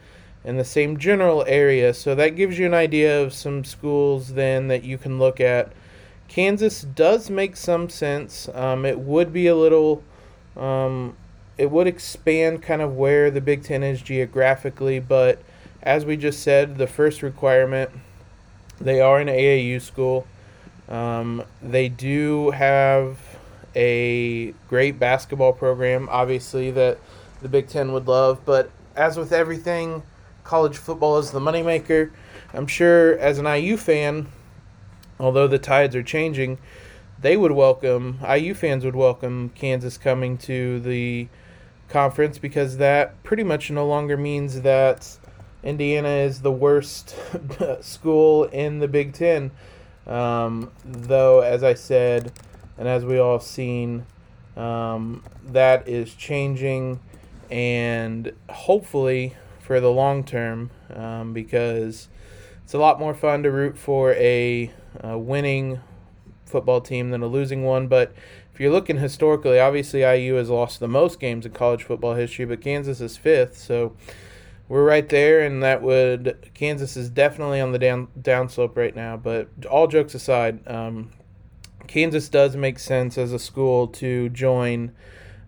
in 0.45 0.57
the 0.57 0.65
same 0.65 0.99
general 0.99 1.45
area. 1.47 1.95
So 1.95 2.15
that 2.15 2.31
gives 2.31 2.59
you 2.59 2.67
an 2.67 2.75
idea 2.75 3.23
of 3.23 3.33
some 3.33 3.65
schools 3.65 4.35
then 4.35 4.69
that 4.69 4.85
you 4.85 4.99
can 4.99 5.19
look 5.19 5.41
at. 5.41 5.73
Kansas 6.29 6.83
does 6.83 7.31
make 7.31 7.57
some 7.57 7.89
sense. 7.89 8.49
Um, 8.55 8.85
it 8.85 8.99
would 9.01 9.33
be 9.33 9.47
a 9.47 9.57
little, 9.57 10.03
um, 10.57 11.17
it 11.57 11.71
would 11.71 11.87
expand 11.87 12.63
kind 12.63 12.83
of 12.83 12.95
where 12.95 13.31
the 13.31 13.41
Big 13.41 13.63
Ten 13.63 13.83
is 13.83 14.03
geographically, 14.03 15.01
but 15.01 15.43
as 15.83 16.05
we 16.05 16.17
just 16.17 16.43
said, 16.43 16.77
the 16.77 16.87
first 16.87 17.23
requirement, 17.23 17.91
they 18.81 19.01
are 19.01 19.21
an 19.21 19.29
AAU 19.29 19.81
school. 19.81 20.27
Um, 20.89 21.43
they 21.63 21.89
do 21.89 22.51
have 22.51 23.19
a 23.75 24.53
great 24.69 24.99
basketball 24.99 25.53
program, 25.53 26.09
obviously, 26.11 26.71
that 26.73 26.99
the 27.43 27.49
Big 27.49 27.69
Ten 27.69 27.93
would 27.93 28.07
love. 28.07 28.41
But 28.45 28.71
as 28.97 29.17
with 29.17 29.33
everything, 29.33 30.03
college 30.45 30.77
football 30.77 31.19
is 31.19 31.31
the 31.31 31.41
moneymaker. 31.41 32.11
I'm 32.53 32.67
sure 32.67 33.19
as 33.19 33.39
an 33.39 33.47
IU 33.47 33.77
fan, 33.77 34.29
although 35.19 35.49
the 35.49 35.59
tides 35.59 35.97
are 35.97 36.03
changing, 36.03 36.59
they 37.21 37.37
would 37.37 37.53
welcome, 37.53 38.19
IU 38.29 38.55
fans 38.55 38.85
would 38.85 38.97
welcome 38.97 39.51
Kansas 39.55 39.97
coming 39.97 40.37
to 40.39 40.79
the 40.81 41.29
conference 41.89 42.39
because 42.39 42.77
that 42.77 43.23
pretty 43.23 43.43
much 43.43 43.71
no 43.71 43.87
longer 43.87 44.17
means 44.17 44.61
that 44.61 45.19
Indiana 45.63 46.09
is 46.09 46.43
the 46.43 46.53
worst 46.53 47.17
school 47.81 48.45
in 48.45 48.81
the 48.81 48.89
Big 48.89 49.15
Ten. 49.15 49.51
Um, 50.07 50.71
though, 50.85 51.41
as 51.41 51.63
I 51.63 51.75
said, 51.75 52.33
and 52.77 52.89
as 52.89 53.05
we 53.05 53.19
all 53.19 53.39
have 53.39 53.43
seen, 53.43 54.07
um, 54.57 55.23
that 55.45 55.89
is 55.89 56.15
changing, 56.15 57.01
and 57.51 58.33
hopefully 58.51 59.35
for 59.61 59.81
the 59.81 59.91
long 59.91 60.25
term, 60.25 60.71
um, 60.93 61.33
because 61.33 62.09
it's 62.63 62.75
a 62.75 62.79
lot 62.79 63.01
more 63.01 63.15
fun 63.15 63.43
to 63.43 63.51
root 63.51 63.79
for 63.79 64.13
a, 64.13 64.71
a, 65.01 65.19
winning 65.19 65.81
football 66.45 66.81
team 66.81 67.11
than 67.11 67.23
a 67.23 67.27
losing 67.27 67.65
one. 67.65 67.89
But 67.89 68.13
if 68.53 68.61
you're 68.61 68.71
looking 68.71 68.99
historically, 68.99 69.59
obviously 69.59 70.03
IU 70.03 70.35
has 70.35 70.51
lost 70.51 70.81
the 70.81 70.89
most 70.89 71.19
games 71.19 71.47
in 71.47 71.53
college 71.53 71.83
football 71.83 72.15
history, 72.15 72.45
but 72.45 72.61
Kansas 72.61 73.01
is 73.01 73.17
fifth, 73.17 73.59
so 73.59 73.97
we're 74.69 74.85
right 74.85 75.09
there, 75.09 75.41
and 75.41 75.63
that 75.63 75.83
would 75.83 76.51
Kansas 76.55 76.97
is 76.97 77.11
definitely 77.11 77.61
on 77.61 77.73
the 77.73 77.79
down 77.79 78.09
downslope 78.19 78.77
right 78.77 78.95
now. 78.95 79.17
But 79.17 79.49
all 79.71 79.87
jokes 79.87 80.15
aside, 80.15 80.67
um, 80.67 81.11
Kansas 81.87 82.29
does 82.29 82.57
make 82.57 82.79
sense 82.79 83.19
as 83.19 83.33
a 83.33 83.39
school 83.39 83.89
to 83.89 84.29
join 84.31 84.93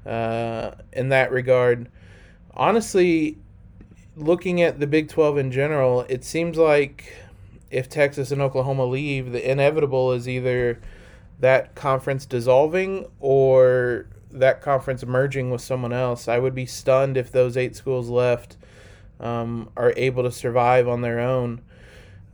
uh, 0.05 0.73
in 0.93 1.09
that 1.09 1.33
regard. 1.33 1.89
Honestly, 2.55 3.39
looking 4.17 4.63
at 4.63 4.81
the 4.81 4.87
Big 4.87 5.09
12 5.09 5.39
in 5.39 5.51
general, 5.51 6.03
it 6.09 6.25
seems 6.25 6.57
like 6.57 7.15
if 7.71 7.89
Texas 7.89 8.31
and 8.31 8.41
Oklahoma 8.41 8.85
leave, 8.85 9.33
the 9.33 9.51
inevitable 9.51 10.13
is 10.13 10.29
either 10.29 10.81
that 11.41 11.75
conference 11.75 12.25
dissolving 12.25 13.07
or 13.21 14.07
that 14.31 14.61
conference 14.61 15.05
merging 15.05 15.51
with 15.51 15.61
someone 15.61 15.93
else. 15.93 16.29
I 16.29 16.39
would 16.39 16.55
be 16.55 16.67
stunned 16.67 17.17
if 17.17 17.33
those 17.33 17.57
eight 17.57 17.77
schools 17.77 18.09
left 18.09 18.57
um, 19.21 19.71
are 19.77 19.93
able 19.97 20.23
to 20.23 20.31
survive 20.31 20.89
on 20.89 21.01
their 21.01 21.21
own. 21.21 21.63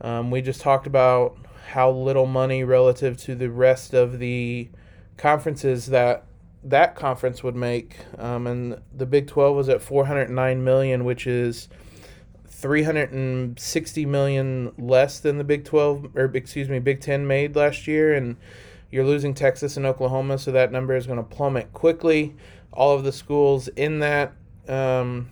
Um, 0.01 0.31
we 0.31 0.41
just 0.41 0.61
talked 0.61 0.87
about 0.87 1.37
how 1.71 1.89
little 1.89 2.25
money 2.25 2.63
relative 2.63 3.17
to 3.17 3.35
the 3.35 3.49
rest 3.49 3.93
of 3.93 4.19
the 4.19 4.69
conferences 5.17 5.87
that 5.87 6.25
that 6.63 6.95
conference 6.95 7.43
would 7.43 7.55
make. 7.55 7.97
Um, 8.17 8.47
and 8.47 8.81
the 8.95 9.05
Big 9.05 9.27
12 9.27 9.55
was 9.55 9.69
at 9.69 9.81
409 9.81 10.63
million, 10.63 11.03
which 11.03 11.27
is 11.27 11.67
360 12.47 14.05
million 14.05 14.71
less 14.77 15.19
than 15.19 15.37
the 15.37 15.43
Big 15.43 15.65
12 15.65 16.15
or 16.15 16.25
excuse 16.33 16.69
me, 16.69 16.79
Big 16.79 17.01
10 17.01 17.27
made 17.27 17.55
last 17.55 17.87
year. 17.87 18.13
And 18.13 18.37
You're 18.91 19.05
losing 19.05 19.33
Texas 19.33 19.75
and 19.75 19.85
Oklahoma, 19.85 20.37
so 20.37 20.51
that 20.51 20.71
number 20.71 20.95
is 20.95 21.05
going 21.05 21.17
to 21.17 21.23
plummet 21.23 21.73
quickly. 21.73 22.35
All 22.71 22.95
of 22.95 23.03
the 23.03 23.11
schools 23.11 23.67
in 23.69 23.99
that 23.99 24.33
um, 24.67 25.31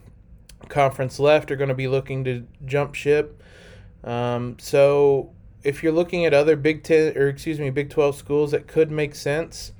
conference 0.69 1.19
left 1.19 1.51
are 1.51 1.55
going 1.55 1.69
to 1.69 1.75
be 1.75 1.87
looking 1.87 2.23
to 2.25 2.45
jump 2.65 2.95
ship. 2.95 3.41
Um, 4.03 4.57
so 4.59 5.31
if 5.63 5.83
you're 5.83 5.91
looking 5.91 6.25
at 6.25 6.33
other 6.33 6.55
Big 6.55 6.83
Ten 6.83 7.15
or 7.17 7.27
excuse 7.27 7.59
me 7.59 7.69
Big 7.69 7.89
Twelve 7.89 8.15
schools 8.15 8.51
that 8.51 8.67
could 8.67 8.91
make 8.91 9.15
sense, 9.15 9.71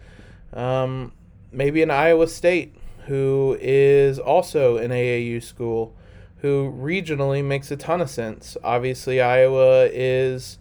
um, 0.53 1.13
maybe 1.51 1.81
an 1.81 1.91
Iowa 1.91 2.27
State 2.27 2.75
who 3.07 3.57
is 3.59 4.19
also 4.19 4.77
an 4.77 4.91
AAU 4.91 5.43
school, 5.43 5.95
who 6.37 6.71
regionally 6.71 7.43
makes 7.43 7.71
a 7.71 7.77
ton 7.77 8.01
of 8.01 8.09
sense. 8.09 8.57
Obviously, 8.63 9.19
Iowa 9.19 9.87
is 9.91 10.57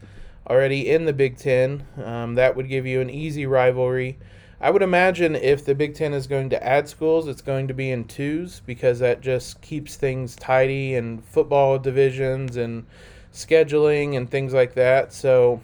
already 0.48 0.88
in 0.88 1.04
the 1.04 1.12
Big 1.12 1.36
Ten. 1.36 1.86
Um, 2.02 2.34
that 2.34 2.56
would 2.56 2.68
give 2.68 2.86
you 2.86 3.00
an 3.00 3.10
easy 3.10 3.46
rivalry. 3.46 4.18
I 4.60 4.70
would 4.70 4.82
imagine 4.82 5.34
if 5.34 5.64
the 5.64 5.74
Big 5.74 5.94
Ten 5.94 6.12
is 6.12 6.26
going 6.26 6.50
to 6.50 6.62
add 6.62 6.86
schools, 6.86 7.26
it's 7.26 7.40
going 7.40 7.66
to 7.68 7.74
be 7.74 7.90
in 7.90 8.04
twos 8.04 8.60
because 8.60 8.98
that 8.98 9.22
just 9.22 9.62
keeps 9.62 9.96
things 9.96 10.36
tidy 10.36 10.94
and 10.94 11.24
football 11.24 11.78
divisions 11.78 12.56
and 12.56 12.84
scheduling 13.32 14.16
and 14.16 14.30
things 14.30 14.52
like 14.52 14.74
that. 14.74 15.14
So 15.14 15.62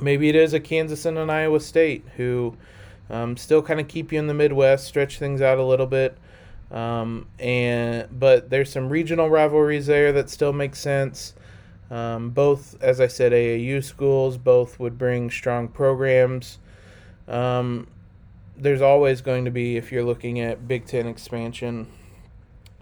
maybe 0.00 0.30
it 0.30 0.36
is 0.36 0.54
a 0.54 0.60
Kansas 0.60 1.04
and 1.04 1.18
an 1.18 1.28
Iowa 1.28 1.60
State 1.60 2.04
who 2.16 2.56
um, 3.10 3.36
still 3.36 3.60
kind 3.60 3.78
of 3.78 3.88
keep 3.88 4.10
you 4.10 4.18
in 4.18 4.26
the 4.26 4.34
Midwest, 4.34 4.86
stretch 4.86 5.18
things 5.18 5.42
out 5.42 5.58
a 5.58 5.64
little 5.64 5.86
bit. 5.86 6.16
Um, 6.70 7.26
and 7.38 8.08
but 8.18 8.48
there's 8.48 8.72
some 8.72 8.88
regional 8.88 9.28
rivalries 9.28 9.86
there 9.86 10.12
that 10.12 10.30
still 10.30 10.52
make 10.52 10.74
sense. 10.74 11.34
Um, 11.90 12.30
both, 12.30 12.82
as 12.82 13.00
I 13.00 13.06
said, 13.06 13.32
AAU 13.32 13.84
schools. 13.84 14.38
Both 14.38 14.80
would 14.80 14.96
bring 14.96 15.30
strong 15.30 15.68
programs. 15.68 16.58
Um, 17.28 17.86
there's 18.56 18.80
always 18.80 19.20
going 19.20 19.44
to 19.44 19.50
be, 19.50 19.76
if 19.76 19.90
you're 19.90 20.04
looking 20.04 20.40
at 20.40 20.68
Big 20.68 20.86
Ten 20.86 21.06
expansion, 21.06 21.88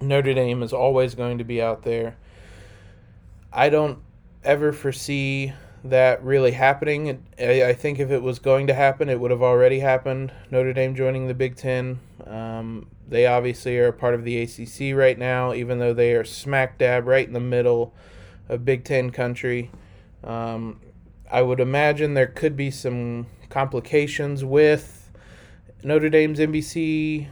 Notre 0.00 0.34
Dame 0.34 0.62
is 0.62 0.72
always 0.72 1.14
going 1.14 1.38
to 1.38 1.44
be 1.44 1.62
out 1.62 1.82
there. 1.82 2.16
I 3.52 3.68
don't 3.68 3.98
ever 4.44 4.72
foresee 4.72 5.52
that 5.84 6.22
really 6.22 6.52
happening. 6.52 7.24
I, 7.38 7.72
think 7.72 7.98
if 7.98 8.10
it 8.10 8.22
was 8.22 8.38
going 8.38 8.68
to 8.68 8.74
happen, 8.74 9.08
it 9.08 9.18
would 9.18 9.30
have 9.30 9.42
already 9.42 9.80
happened. 9.80 10.32
Notre 10.50 10.72
Dame 10.72 10.94
joining 10.94 11.26
the 11.26 11.34
Big 11.34 11.56
Ten. 11.56 12.00
Um, 12.26 12.88
they 13.08 13.26
obviously 13.26 13.78
are 13.78 13.88
a 13.88 13.92
part 13.92 14.14
of 14.14 14.24
the 14.24 14.40
ACC 14.42 14.96
right 14.96 15.18
now, 15.18 15.52
even 15.52 15.78
though 15.78 15.92
they 15.92 16.14
are 16.14 16.24
smack 16.24 16.78
dab 16.78 17.06
right 17.06 17.26
in 17.26 17.32
the 17.32 17.40
middle 17.40 17.92
of 18.48 18.64
Big 18.64 18.84
Ten 18.84 19.10
country. 19.10 19.70
Um, 20.22 20.80
I 21.30 21.42
would 21.42 21.60
imagine 21.60 22.14
there 22.14 22.26
could 22.26 22.56
be 22.56 22.70
some 22.70 23.26
complications 23.48 24.44
with 24.44 25.01
Notre 25.84 26.08
Dame's 26.08 26.38
NBC 26.38 27.28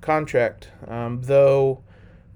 contract, 0.00 0.68
um, 0.88 1.20
though 1.22 1.82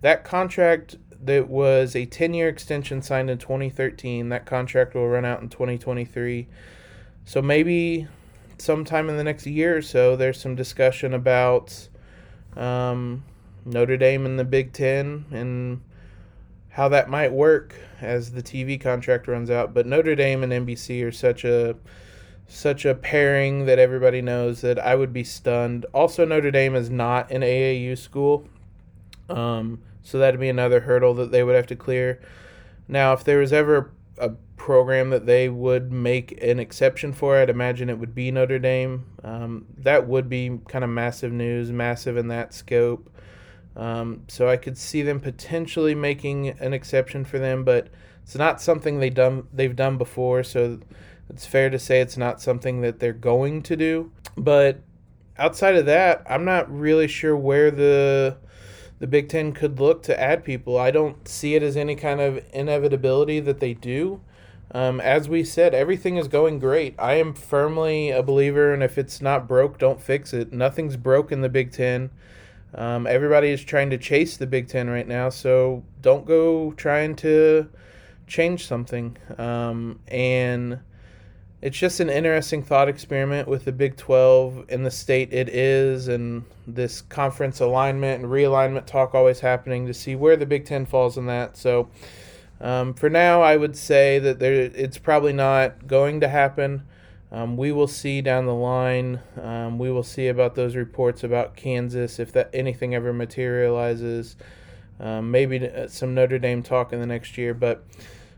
that 0.02 0.25
contract 0.25 0.97
that 1.23 1.49
was 1.49 1.97
a 1.97 2.04
10 2.04 2.35
year 2.35 2.49
extension 2.49 3.00
signed 3.00 3.30
in 3.30 3.38
2013, 3.38 4.28
that 4.28 4.44
contract 4.44 4.94
will 4.94 5.09
run 5.09 5.25
out 5.25 5.40
in 5.40 5.49
2023. 5.49 6.47
So 7.25 7.40
maybe 7.40 8.06
sometime 8.59 9.09
in 9.09 9.16
the 9.16 9.25
next 9.25 9.47
year 9.47 9.78
or 9.78 9.83
so, 9.83 10.16
there's 10.16 10.40
some 10.40 10.54
discussion 10.54 11.14
about 11.14 11.88
um, 12.56 13.25
Notre 13.64 13.97
Dame 13.97 14.26
and 14.26 14.38
the 14.38 14.44
Big 14.44 14.73
Ten 14.73 15.25
and 15.30 15.80
how 16.68 16.88
that 16.88 17.09
might 17.09 17.33
work 17.33 17.75
as 18.00 18.33
the 18.33 18.42
TV 18.42 18.78
contract 18.78 19.26
runs 19.26 19.49
out. 19.49 19.73
But 19.73 19.87
Notre 19.87 20.14
Dame 20.14 20.42
and 20.42 20.52
NBC 20.52 21.04
are 21.06 21.12
such 21.12 21.44
a 21.44 21.76
such 22.46 22.84
a 22.84 22.94
pairing 22.94 23.66
that 23.66 23.78
everybody 23.78 24.20
knows 24.20 24.60
that 24.60 24.78
I 24.78 24.94
would 24.94 25.12
be 25.12 25.24
stunned. 25.24 25.86
Also, 25.92 26.24
Notre 26.24 26.50
Dame 26.50 26.74
is 26.74 26.90
not 26.90 27.30
an 27.30 27.42
AAU 27.42 27.96
school, 27.96 28.46
um, 29.28 29.82
so 30.02 30.19
that'd 30.19 30.40
be 30.40 30.49
another 30.49 30.80
hurdle 30.80 31.14
that 31.14 31.32
they 31.32 31.42
would 31.42 31.54
have 31.54 31.66
to 31.69 31.76
clear. 31.76 32.21
Now, 32.86 33.12
if 33.12 33.25
there 33.25 33.38
was 33.38 33.52
ever 33.52 33.92
a 34.19 34.30
program 34.56 35.10
that 35.10 35.26
they 35.26 35.49
would 35.49 35.90
make 35.90 36.40
an 36.42 36.58
exception 36.60 37.12
for, 37.12 37.36
I'd 37.36 37.50
imagine 37.50 37.90
it 37.90 37.99
would 37.99 38.14
be 38.14 38.30
Notre 38.30 38.58
Dame. 38.58 39.04
Um, 39.23 39.66
that 39.78 40.06
would 40.06 40.28
be 40.28 40.60
kind 40.69 40.84
of 40.84 40.90
massive 40.90 41.32
news, 41.32 41.71
massive 41.73 42.16
in 42.16 42.28
that 42.28 42.52
scope. 42.52 43.10
Um, 43.76 44.23
so 44.28 44.49
I 44.49 44.56
could 44.56 44.78
see 44.78 45.02
them 45.02 45.19
potentially 45.19 45.95
making 45.95 46.50
an 46.60 46.73
exception 46.73 47.25
for 47.25 47.38
them, 47.38 47.64
but 47.64 47.88
it's 48.23 48.36
not 48.36 48.60
something 48.60 48.99
they 49.00 49.10
done 49.10 49.49
they've 49.52 49.75
done 49.75 49.99
before. 49.99 50.42
So 50.45 50.80
it's 51.28 51.47
fair 51.47 51.71
to 51.71 51.78
say 51.78 52.00
it's 52.00 52.17
not 52.17 52.41
something 52.41 52.80
that 52.82 53.00
they're 53.00 53.13
going 53.13 53.63
to 53.63 53.76
do. 53.76 54.13
But 54.37 54.80
outside 55.39 55.76
of 55.76 55.87
that, 55.87 56.23
I'm 56.28 56.45
not 56.45 56.71
really 56.73 57.08
sure 57.08 57.37
where 57.37 57.71
the 57.71 58.37
the 59.00 59.06
Big 59.06 59.28
Ten 59.28 59.52
could 59.52 59.80
look 59.80 60.02
to 60.04 60.19
add 60.19 60.45
people. 60.45 60.78
I 60.78 60.91
don't 60.91 61.26
see 61.26 61.56
it 61.56 61.63
as 61.63 61.76
any 61.76 61.97
kind 61.97 62.21
of 62.21 62.43
inevitability 62.52 63.41
that 63.41 63.60
they 63.60 63.75
do. 63.75 64.21
Um, 64.71 65.00
as 65.00 65.28
we 65.28 65.45
said, 65.45 65.75
everything 65.75 66.17
is 66.17 66.26
going 66.26 66.58
great. 66.58 66.95
I 66.99 67.15
am 67.15 67.34
firmly 67.34 68.10
a 68.10 68.23
believer, 68.23 68.73
and 68.73 68.82
if 68.82 68.97
it's 68.97 69.21
not 69.21 69.47
broke, 69.47 69.78
don't 69.78 70.00
fix 70.00 70.32
it. 70.32 70.52
Nothing's 70.52 70.97
broke 70.97 71.32
in 71.32 71.43
the 71.43 71.49
Big 71.49 71.73
Ten. 71.73 72.10
Um, 72.75 73.06
everybody 73.06 73.50
is 73.50 73.63
trying 73.63 73.91
to 73.91 73.99
chase 73.99 74.37
the 74.37 74.47
Big 74.47 74.69
Ten 74.69 74.89
right 74.89 75.06
now, 75.06 75.28
so 75.28 75.84
don't 76.02 76.26
go 76.26 76.73
trying 76.73 77.15
to 77.17 77.69
change 78.26 78.67
something. 78.67 79.17
Um, 79.39 80.00
and 80.08 80.80
it's 81.64 81.78
just 81.78 81.98
an 81.98 82.10
interesting 82.10 82.62
thought 82.62 82.90
experiment 82.90 83.48
with 83.48 83.64
the 83.64 83.72
Big 83.72 83.96
12 83.96 84.66
in 84.68 84.82
the 84.82 84.90
state 84.90 85.32
it 85.32 85.48
is, 85.48 86.08
and 86.08 86.44
this 86.66 87.00
conference 87.00 87.58
alignment 87.58 88.22
and 88.22 88.30
realignment 88.30 88.84
talk 88.84 89.14
always 89.14 89.40
happening 89.40 89.86
to 89.86 89.94
see 89.94 90.14
where 90.14 90.36
the 90.36 90.44
Big 90.44 90.66
10 90.66 90.84
falls 90.84 91.16
in 91.16 91.24
that. 91.24 91.56
So, 91.56 91.88
um, 92.60 92.92
for 92.92 93.08
now, 93.08 93.40
I 93.40 93.56
would 93.56 93.78
say 93.78 94.18
that 94.18 94.40
there 94.40 94.52
it's 94.52 94.98
probably 94.98 95.32
not 95.32 95.86
going 95.86 96.20
to 96.20 96.28
happen. 96.28 96.82
Um, 97.32 97.56
we 97.56 97.72
will 97.72 97.88
see 97.88 98.20
down 98.20 98.44
the 98.44 98.52
line. 98.52 99.20
Um, 99.40 99.78
we 99.78 99.90
will 99.90 100.02
see 100.02 100.28
about 100.28 100.56
those 100.56 100.76
reports 100.76 101.24
about 101.24 101.56
Kansas 101.56 102.18
if 102.18 102.30
that 102.32 102.50
anything 102.52 102.94
ever 102.94 103.14
materializes. 103.14 104.36
Um, 105.00 105.30
maybe 105.30 105.66
uh, 105.66 105.88
some 105.88 106.14
Notre 106.14 106.38
Dame 106.38 106.62
talk 106.62 106.92
in 106.92 107.00
the 107.00 107.06
next 107.06 107.38
year, 107.38 107.54
but 107.54 107.86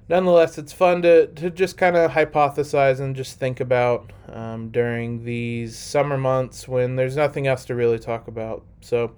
nonetheless, 0.08 0.58
it's 0.58 0.72
fun 0.72 1.02
to, 1.02 1.26
to 1.28 1.50
just 1.50 1.76
kind 1.76 1.96
of 1.96 2.12
hypothesize 2.12 3.00
and 3.00 3.16
just 3.16 3.38
think 3.38 3.60
about 3.60 4.12
um, 4.32 4.70
during 4.70 5.24
these 5.24 5.76
summer 5.76 6.16
months 6.16 6.68
when 6.68 6.96
there's 6.96 7.16
nothing 7.16 7.46
else 7.46 7.64
to 7.66 7.74
really 7.74 7.98
talk 7.98 8.28
about. 8.28 8.64
So, 8.80 9.12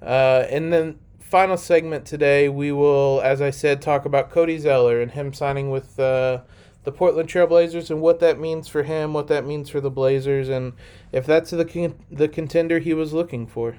uh, 0.00 0.46
and 0.48 0.72
then 0.72 0.98
final 1.20 1.56
segment 1.56 2.04
today, 2.06 2.48
we 2.48 2.72
will, 2.72 3.20
as 3.22 3.40
I 3.40 3.50
said, 3.50 3.80
talk 3.80 4.04
about 4.04 4.30
Cody 4.30 4.58
Zeller 4.58 5.00
and 5.00 5.10
him 5.10 5.32
signing 5.32 5.70
with 5.70 5.98
uh, 5.98 6.42
the 6.84 6.92
Portland 6.92 7.28
Trailblazers 7.28 7.90
and 7.90 8.00
what 8.00 8.20
that 8.20 8.38
means 8.38 8.68
for 8.68 8.82
him, 8.82 9.14
what 9.14 9.28
that 9.28 9.46
means 9.46 9.68
for 9.68 9.80
the 9.80 9.90
Blazers, 9.90 10.48
and 10.48 10.72
if 11.12 11.24
that's 11.24 11.50
the 11.50 11.64
con- 11.64 11.94
the 12.10 12.28
contender 12.28 12.80
he 12.80 12.94
was 12.94 13.12
looking 13.12 13.46
for. 13.46 13.76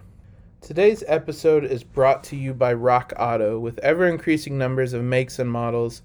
Today's 0.61 1.03
episode 1.07 1.65
is 1.65 1.83
brought 1.83 2.23
to 2.25 2.37
you 2.37 2.53
by 2.53 2.73
Rock 2.73 3.11
Auto. 3.19 3.59
With 3.59 3.79
ever 3.79 4.07
increasing 4.07 4.57
numbers 4.57 4.93
of 4.93 5.03
makes 5.03 5.37
and 5.37 5.51
models, 5.51 6.01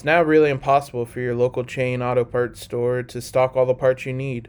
it's 0.00 0.04
now 0.06 0.22
really 0.22 0.48
impossible 0.48 1.04
for 1.04 1.20
your 1.20 1.34
local 1.34 1.62
chain 1.62 2.00
auto 2.00 2.24
parts 2.24 2.62
store 2.62 3.02
to 3.02 3.20
stock 3.20 3.54
all 3.54 3.66
the 3.66 3.74
parts 3.74 4.06
you 4.06 4.14
need. 4.14 4.48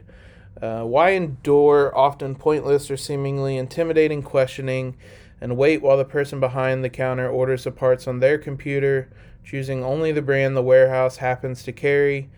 Uh, 0.62 0.82
why 0.82 1.10
endure 1.10 1.94
often 1.94 2.34
pointless 2.34 2.90
or 2.90 2.96
seemingly 2.96 3.58
intimidating 3.58 4.22
questioning 4.22 4.96
and 5.42 5.58
wait 5.58 5.82
while 5.82 5.98
the 5.98 6.06
person 6.06 6.40
behind 6.40 6.82
the 6.82 6.88
counter 6.88 7.28
orders 7.28 7.64
the 7.64 7.70
parts 7.70 8.08
on 8.08 8.20
their 8.20 8.38
computer, 8.38 9.10
choosing 9.44 9.84
only 9.84 10.10
the 10.10 10.22
brand 10.22 10.56
the 10.56 10.62
warehouse 10.62 11.18
happens 11.18 11.62
to 11.62 11.70
carry? 11.70 12.30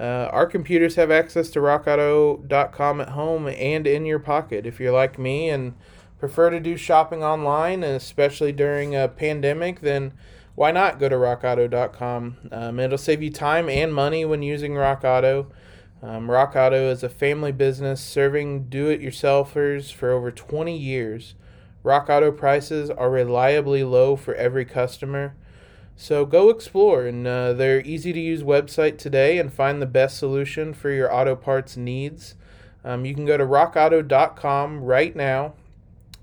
Uh, 0.00 0.28
our 0.32 0.46
computers 0.46 0.96
have 0.96 1.12
access 1.12 1.50
to 1.50 1.60
rockauto.com 1.60 3.00
at 3.00 3.10
home 3.10 3.46
and 3.46 3.86
in 3.86 4.04
your 4.04 4.18
pocket. 4.18 4.66
If 4.66 4.80
you're 4.80 4.90
like 4.90 5.20
me 5.20 5.50
and 5.50 5.74
prefer 6.18 6.50
to 6.50 6.58
do 6.58 6.76
shopping 6.76 7.22
online, 7.22 7.84
especially 7.84 8.50
during 8.50 8.96
a 8.96 9.06
pandemic, 9.06 9.82
then 9.82 10.14
why 10.56 10.72
not 10.72 10.98
go 10.98 11.08
to 11.08 11.14
rockauto.com? 11.14 12.36
Um, 12.50 12.80
it'll 12.80 12.98
save 12.98 13.22
you 13.22 13.30
time 13.30 13.68
and 13.68 13.94
money 13.94 14.24
when 14.24 14.42
using 14.42 14.74
Rock 14.74 15.04
Auto. 15.04 15.52
Um, 16.02 16.30
Rock 16.30 16.56
Auto 16.56 16.90
is 16.90 17.02
a 17.02 17.08
family 17.10 17.52
business 17.52 18.00
serving 18.00 18.64
do 18.64 18.88
it 18.88 19.00
yourselfers 19.00 19.92
for 19.92 20.10
over 20.10 20.30
20 20.30 20.76
years. 20.76 21.34
Rock 21.82 22.08
Auto 22.08 22.32
prices 22.32 22.88
are 22.90 23.10
reliably 23.10 23.84
low 23.84 24.16
for 24.16 24.34
every 24.34 24.64
customer. 24.64 25.34
So 25.94 26.24
go 26.24 26.48
explore 26.48 27.06
in 27.06 27.26
uh, 27.26 27.52
their 27.52 27.80
easy 27.82 28.12
to 28.14 28.20
use 28.20 28.42
website 28.42 28.96
today 28.96 29.38
and 29.38 29.52
find 29.52 29.80
the 29.80 29.86
best 29.86 30.18
solution 30.18 30.72
for 30.72 30.90
your 30.90 31.12
auto 31.12 31.36
parts 31.36 31.76
needs. 31.76 32.34
Um, 32.82 33.04
you 33.04 33.14
can 33.14 33.26
go 33.26 33.36
to 33.36 33.44
rockauto.com 33.44 34.84
right 34.84 35.14
now 35.14 35.54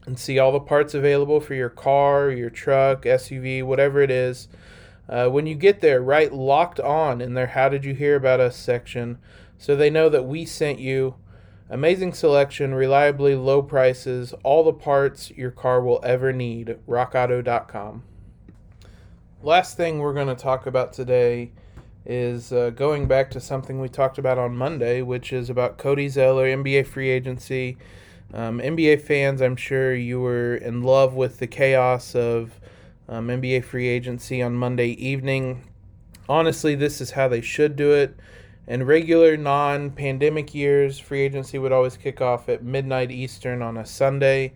and 0.06 0.20
see 0.20 0.38
all 0.38 0.52
the 0.52 0.60
parts 0.60 0.94
available 0.94 1.40
for 1.40 1.54
your 1.54 1.70
car, 1.70 2.30
your 2.30 2.50
truck, 2.50 3.04
SUV, 3.04 3.64
whatever 3.64 4.02
it 4.02 4.12
is. 4.12 4.48
Uh, 5.08 5.28
when 5.30 5.46
you 5.46 5.56
get 5.56 5.82
there, 5.82 6.02
write 6.02 6.34
locked 6.34 6.80
on 6.80 7.22
in 7.22 7.34
their 7.34 7.48
How 7.48 7.70
Did 7.70 7.86
You 7.86 7.94
Hear 7.94 8.16
About 8.16 8.40
Us 8.40 8.56
section 8.56 9.18
so 9.58 9.76
they 9.76 9.90
know 9.90 10.10
that 10.10 10.26
we 10.26 10.46
sent 10.46 10.80
you. 10.80 11.16
Amazing 11.70 12.14
selection, 12.14 12.74
reliably 12.76 13.36
low 13.36 13.62
prices, 13.62 14.34
all 14.44 14.64
the 14.64 14.74
parts 14.74 15.32
your 15.32 15.52
car 15.52 15.82
will 15.82 16.00
ever 16.04 16.32
need. 16.32 16.78
RockAuto.com. 16.88 18.04
Last 19.42 19.76
thing 19.76 20.00
we're 20.00 20.14
going 20.14 20.28
to 20.28 20.36
talk 20.36 20.66
about 20.66 20.94
today 20.94 21.52
is 22.06 22.52
uh, 22.52 22.70
going 22.72 23.08
back 23.08 23.32
to 23.32 23.40
something 23.40 23.80
we 23.80 23.90
talked 23.90 24.18
about 24.18 24.38
on 24.38 24.56
Monday, 24.56 25.02
which 25.02 25.32
is 25.32 25.50
about 25.50 25.78
Cody 25.78 26.10
Zeller, 26.10 26.46
NBA 26.46 26.86
free 26.86 27.10
agency. 27.10 27.78
Um, 28.34 28.60
NBA 28.60 29.02
fans, 29.02 29.42
I'm 29.42 29.56
sure 29.56 29.94
you 29.94 30.20
were 30.20 30.56
in 30.56 30.82
love 30.82 31.14
with 31.14 31.38
the 31.38 31.46
chaos 31.46 32.16
of 32.16 32.60
um, 33.08 33.28
NBA 33.28 33.64
free 33.64 33.88
agency 33.88 34.42
on 34.42 34.56
Monday 34.56 34.90
evening. 34.90 35.64
Honestly, 36.28 36.74
this 36.74 37.00
is 37.00 37.12
how 37.12 37.28
they 37.28 37.42
should 37.42 37.76
do 37.76 37.92
it. 37.92 38.16
In 38.66 38.86
regular 38.86 39.38
non 39.38 39.92
pandemic 39.92 40.56
years, 40.56 40.98
free 40.98 41.22
agency 41.22 41.60
would 41.60 41.72
always 41.72 41.96
kick 41.96 42.22
off 42.22 42.50
at 42.50 42.64
midnight 42.64 43.12
Eastern 43.12 43.62
on 43.62 43.78
a 43.78 43.86
Sunday, 43.86 44.54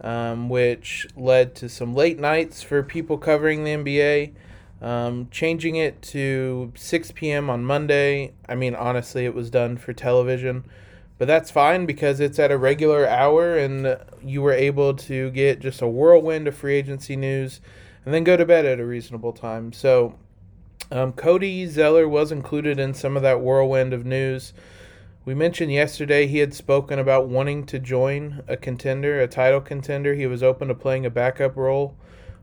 um, 0.00 0.48
which 0.48 1.06
led 1.14 1.54
to 1.56 1.68
some 1.68 1.94
late 1.94 2.18
nights 2.18 2.62
for 2.62 2.82
people 2.82 3.18
covering 3.18 3.64
the 3.64 3.72
NBA. 3.72 4.32
Um, 4.80 5.28
changing 5.30 5.76
it 5.76 6.00
to 6.02 6.72
6 6.74 7.12
p.m. 7.12 7.50
on 7.50 7.66
Monday, 7.66 8.32
I 8.48 8.54
mean, 8.54 8.74
honestly, 8.74 9.26
it 9.26 9.34
was 9.34 9.50
done 9.50 9.76
for 9.76 9.92
television, 9.92 10.64
but 11.20 11.26
that's 11.26 11.50
fine 11.50 11.84
because 11.84 12.18
it's 12.18 12.38
at 12.38 12.50
a 12.50 12.56
regular 12.56 13.06
hour 13.06 13.54
and 13.54 13.98
you 14.24 14.40
were 14.40 14.54
able 14.54 14.94
to 14.94 15.30
get 15.32 15.60
just 15.60 15.82
a 15.82 15.86
whirlwind 15.86 16.48
of 16.48 16.56
free 16.56 16.76
agency 16.76 17.14
news 17.14 17.60
and 18.06 18.14
then 18.14 18.24
go 18.24 18.38
to 18.38 18.46
bed 18.46 18.64
at 18.64 18.80
a 18.80 18.86
reasonable 18.86 19.34
time. 19.34 19.70
So, 19.70 20.14
um, 20.90 21.12
Cody 21.12 21.66
Zeller 21.66 22.08
was 22.08 22.32
included 22.32 22.80
in 22.80 22.94
some 22.94 23.18
of 23.18 23.22
that 23.22 23.42
whirlwind 23.42 23.92
of 23.92 24.06
news. 24.06 24.54
We 25.26 25.34
mentioned 25.34 25.70
yesterday 25.70 26.26
he 26.26 26.38
had 26.38 26.54
spoken 26.54 26.98
about 26.98 27.28
wanting 27.28 27.66
to 27.66 27.78
join 27.78 28.42
a 28.48 28.56
contender, 28.56 29.20
a 29.20 29.28
title 29.28 29.60
contender. 29.60 30.14
He 30.14 30.26
was 30.26 30.42
open 30.42 30.68
to 30.68 30.74
playing 30.74 31.04
a 31.04 31.10
backup 31.10 31.54
role, 31.54 31.98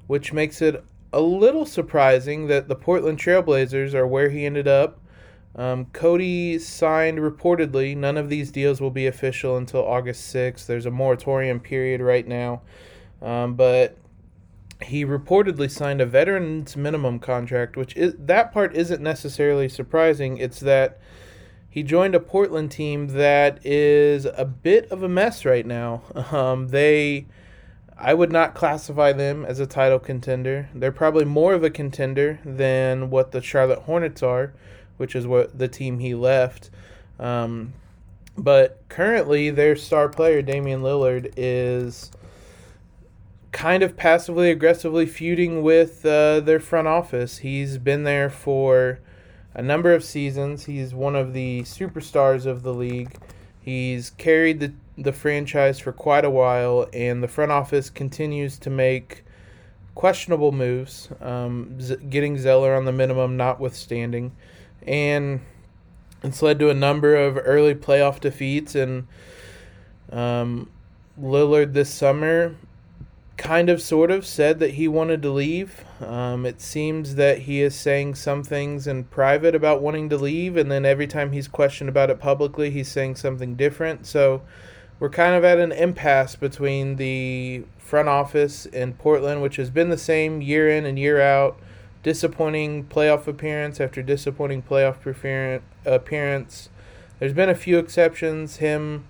which 0.06 0.34
makes 0.34 0.62
it 0.62 0.86
a 1.12 1.20
little 1.20 1.66
surprising 1.66 2.46
that 2.46 2.68
the 2.68 2.76
Portland 2.76 3.18
Trailblazers 3.18 3.96
are 3.96 4.06
where 4.06 4.30
he 4.30 4.46
ended 4.46 4.68
up. 4.68 5.00
Um, 5.58 5.86
Cody 5.86 6.60
signed 6.60 7.17
reportedly. 7.17 7.98
None 7.98 8.17
of 8.17 8.30
these 8.30 8.52
deals 8.52 8.80
will 8.80 8.91
be 8.91 9.08
official 9.08 9.58
until 9.58 9.86
August 9.86 10.34
6th. 10.34 10.67
There's 10.67 10.86
a 10.86 10.91
moratorium 10.91 11.60
period 11.60 12.00
right 12.00 12.28
now. 12.28 12.62
Um, 13.22 13.56
but 13.56 13.98
he 14.84 15.04
reportedly 15.04 15.70
signed 15.72 16.02
a 16.02 16.06
veterans 16.06 16.78
minimum 16.78 17.20
contract, 17.20 17.76
which 17.76 17.96
is 17.96 18.13
that 18.20 18.54
part 18.54 18.76
isn't 18.76 19.02
necessarily 19.02 19.67
surprising. 19.67 20.38
It's 20.38 20.60
that 20.60 21.00
he 21.70 21.84
joined 21.84 22.15
a 22.15 22.20
Portland 22.20 22.72
team 22.72 23.08
that 23.10 23.63
is 23.65 24.26
a 24.26 24.46
bit 24.46 24.91
of 24.91 25.04
a 25.04 25.10
mess 25.10 25.46
right 25.46 25.65
now. 25.65 26.04
Um, 26.32 26.67
they, 26.70 27.26
I 27.98 28.13
would 28.13 28.32
not 28.32 28.54
classify 28.54 29.13
them 29.13 29.46
as 29.46 29.60
a 29.60 29.65
title 29.65 30.00
contender. 30.00 30.70
They're 30.74 30.91
probably 30.91 31.26
more 31.26 31.54
of 31.54 31.63
a 31.63 31.70
contender 31.70 32.39
than 32.43 33.10
what 33.10 33.32
the 33.32 33.41
Charlotte 33.41 33.80
Hornets 33.80 34.22
are, 34.22 34.54
which 34.97 35.15
is 35.15 35.25
what 35.25 35.57
the 35.57 35.67
team 35.67 35.99
he 35.99 36.13
left. 36.13 36.69
Um, 37.19 37.73
but 38.38 38.81
currently, 38.89 39.49
their 39.49 39.75
star 39.75 40.10
player 40.10 40.41
Damian 40.41 40.81
Lillard 40.81 41.33
is 41.36 42.12
kind 43.51 43.81
of 43.81 43.97
passively 43.97 44.51
aggressively 44.51 45.07
feuding 45.07 45.63
with 45.63 46.05
uh, 46.05 46.39
their 46.41 46.60
front 46.60 46.88
office. 46.88 47.39
He's 47.39 47.79
been 47.79 48.03
there 48.03 48.29
for 48.29 48.99
a 49.55 49.63
number 49.63 49.93
of 49.93 50.03
seasons. 50.03 50.65
He's 50.65 50.93
one 50.93 51.15
of 51.15 51.33
the 51.33 51.63
superstars 51.63 52.45
of 52.45 52.62
the 52.62 52.73
league. 52.73 53.15
He's 53.60 54.12
carried 54.12 54.60
the, 54.60 54.73
the 54.97 55.12
franchise 55.12 55.79
for 55.79 55.91
quite 55.91 56.23
a 56.23 56.29
while, 56.29 56.88
and 56.93 57.23
the 57.23 57.27
front 57.27 57.51
office 57.51 57.89
continues 57.89 58.60
to 58.60 58.69
make 58.69 59.23
questionable 59.95 60.51
moves, 60.51 61.10
um, 61.19 61.81
Z- 61.81 61.97
getting 62.12 62.38
Zeller 62.38 62.75
on 62.75 62.86
the 62.86 62.91
minimum 62.91 63.36
notwithstanding. 63.36 64.31
And 64.88 65.41
it's 66.23 66.41
led 66.41 66.60
to 66.60 66.69
a 66.69 66.73
number 66.73 67.15
of 67.15 67.38
early 67.43 67.76
playoff 67.76 68.19
defeats. 68.19 68.73
And 68.76 69.08
um, 70.12 70.69
Lillard 71.19 71.73
this 71.73 71.93
summer 71.93 72.56
kind 73.38 73.69
of 73.69 73.82
sort 73.82 74.10
of 74.10 74.26
said 74.26 74.60
that 74.60 74.71
he 74.71 74.88
wanted 74.88 75.21
to 75.21 75.30
leave. 75.30 75.86
Um, 76.02 76.45
it 76.45 76.60
seems 76.60 77.15
that 77.15 77.39
he 77.39 77.62
is 77.62 77.76
saying 77.76 78.15
some 78.15 78.43
things 78.43 78.88
in 78.88 79.04
private 79.06 79.54
about 79.54 79.82
wanting 79.82 80.10
to 80.10 80.17
leave, 80.17 80.58
and 80.58 80.71
then 80.71 80.86
every 80.86 81.08
time 81.08 81.32
he's 81.32 81.47
questioned 81.47 81.89
about 81.89 82.10
it 82.10 82.19
publicly, 82.19 82.71
he's 82.71 82.88
saying 82.88 83.15
something 83.15 83.56
different. 83.56 84.08
So 84.08 84.41
we're 85.00 85.10
kind 85.10 85.36
of 85.36 85.43
at 85.43 85.60
an 85.60 85.71
impasse 85.71 86.36
between 86.36 86.95
the 86.95 87.63
front 87.78 88.10
office 88.10 88.65
in 88.65 88.93
Portland, 88.93 89.41
which 89.41 89.58
has 89.58 89.69
been 89.69 89.89
the 89.89 89.97
same 89.97 90.41
year 90.41 90.69
in 90.69 90.86
and 90.86 90.97
year 90.97 91.21
out. 91.21 91.60
Disappointing 92.08 92.86
playoff 92.86 93.28
appearance 93.28 93.82
after 93.82 94.02
disappointing 94.02 94.62
playoff 94.63 95.06
appearance. 95.86 96.70
There's 97.20 97.34
been 97.34 97.50
a 97.50 97.54
few 97.54 97.80
exceptions. 97.80 98.56
Him 98.56 99.04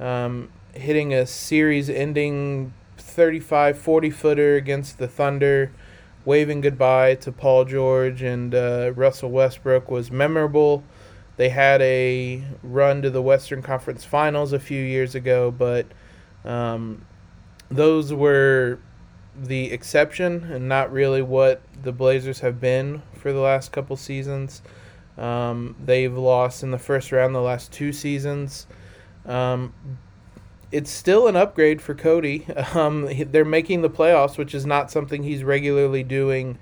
um, 0.00 0.48
hitting 0.72 1.12
a 1.12 1.26
series 1.26 1.90
ending 1.90 2.72
35, 2.96 3.76
40 3.76 4.08
footer 4.08 4.56
against 4.56 4.96
the 4.96 5.08
Thunder, 5.08 5.72
waving 6.24 6.62
goodbye 6.62 7.16
to 7.16 7.32
Paul 7.32 7.66
George 7.66 8.22
and 8.22 8.54
uh, 8.54 8.92
Russell 8.96 9.30
Westbrook 9.30 9.90
was 9.90 10.10
memorable. 10.10 10.84
They 11.36 11.50
had 11.50 11.82
a 11.82 12.42
run 12.62 13.02
to 13.02 13.10
the 13.10 13.20
Western 13.20 13.60
Conference 13.60 14.06
Finals 14.06 14.54
a 14.54 14.58
few 14.58 14.82
years 14.82 15.14
ago, 15.14 15.50
but 15.50 15.84
um, 16.46 17.04
those 17.68 18.10
were 18.10 18.78
the 19.36 19.72
exception 19.72 20.44
and 20.52 20.68
not 20.68 20.92
really 20.92 21.22
what 21.22 21.62
the 21.82 21.92
Blazers 21.92 22.40
have 22.40 22.60
been 22.60 23.02
for 23.14 23.32
the 23.32 23.40
last 23.40 23.72
couple 23.72 23.96
seasons. 23.96 24.62
Um, 25.16 25.76
they've 25.82 26.16
lost 26.16 26.62
in 26.62 26.70
the 26.70 26.78
first 26.78 27.12
round 27.12 27.34
the 27.34 27.40
last 27.40 27.72
two 27.72 27.92
seasons. 27.92 28.66
Um, 29.26 29.72
it's 30.70 30.90
still 30.90 31.28
an 31.28 31.36
upgrade 31.36 31.80
for 31.82 31.94
Cody. 31.94 32.46
Um, 32.74 33.08
they're 33.30 33.44
making 33.44 33.82
the 33.82 33.90
playoffs, 33.90 34.38
which 34.38 34.54
is 34.54 34.64
not 34.64 34.90
something 34.90 35.22
he's 35.22 35.44
regularly 35.44 36.02
doing 36.02 36.58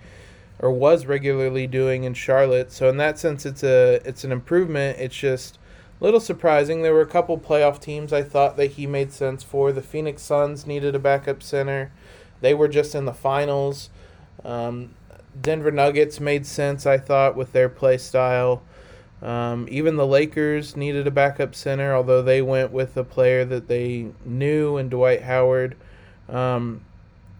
or 0.58 0.70
was 0.70 1.06
regularly 1.06 1.66
doing 1.66 2.04
in 2.04 2.14
Charlotte. 2.14 2.72
So 2.72 2.88
in 2.88 2.96
that 2.98 3.18
sense, 3.18 3.46
it's 3.46 3.62
a 3.62 4.00
it's 4.04 4.24
an 4.24 4.32
improvement. 4.32 4.98
It's 4.98 5.16
just 5.16 5.58
a 6.00 6.04
little 6.04 6.20
surprising. 6.20 6.82
There 6.82 6.92
were 6.92 7.00
a 7.00 7.06
couple 7.06 7.38
playoff 7.38 7.80
teams 7.80 8.12
I 8.12 8.22
thought 8.22 8.56
that 8.56 8.72
he 8.72 8.86
made 8.86 9.12
sense 9.12 9.42
for. 9.42 9.72
The 9.72 9.82
Phoenix 9.82 10.22
Suns 10.22 10.66
needed 10.66 10.94
a 10.94 10.98
backup 10.98 11.42
center. 11.42 11.92
They 12.40 12.54
were 12.54 12.68
just 12.68 12.94
in 12.94 13.04
the 13.04 13.12
finals. 13.12 13.90
Um, 14.44 14.94
Denver 15.40 15.70
Nuggets 15.70 16.20
made 16.20 16.46
sense, 16.46 16.86
I 16.86 16.98
thought, 16.98 17.36
with 17.36 17.52
their 17.52 17.68
play 17.68 17.98
style. 17.98 18.62
Um, 19.22 19.68
even 19.70 19.96
the 19.96 20.06
Lakers 20.06 20.76
needed 20.76 21.06
a 21.06 21.10
backup 21.10 21.54
center, 21.54 21.94
although 21.94 22.22
they 22.22 22.40
went 22.40 22.72
with 22.72 22.96
a 22.96 23.04
player 23.04 23.44
that 23.44 23.68
they 23.68 24.06
knew 24.24 24.76
and 24.76 24.90
Dwight 24.90 25.22
Howard. 25.22 25.76
Um, 26.28 26.80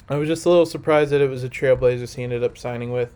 I 0.09 0.17
was 0.17 0.29
just 0.29 0.45
a 0.45 0.51
little 0.51 0.67
surprised 0.67 1.11
that 1.13 1.21
it 1.21 1.31
was 1.31 1.45
a 1.45 1.49
Trailblazers 1.49 2.17
he 2.17 2.23
ended 2.23 2.45
up 2.45 2.59
signing 2.59 2.93
with. 2.93 3.15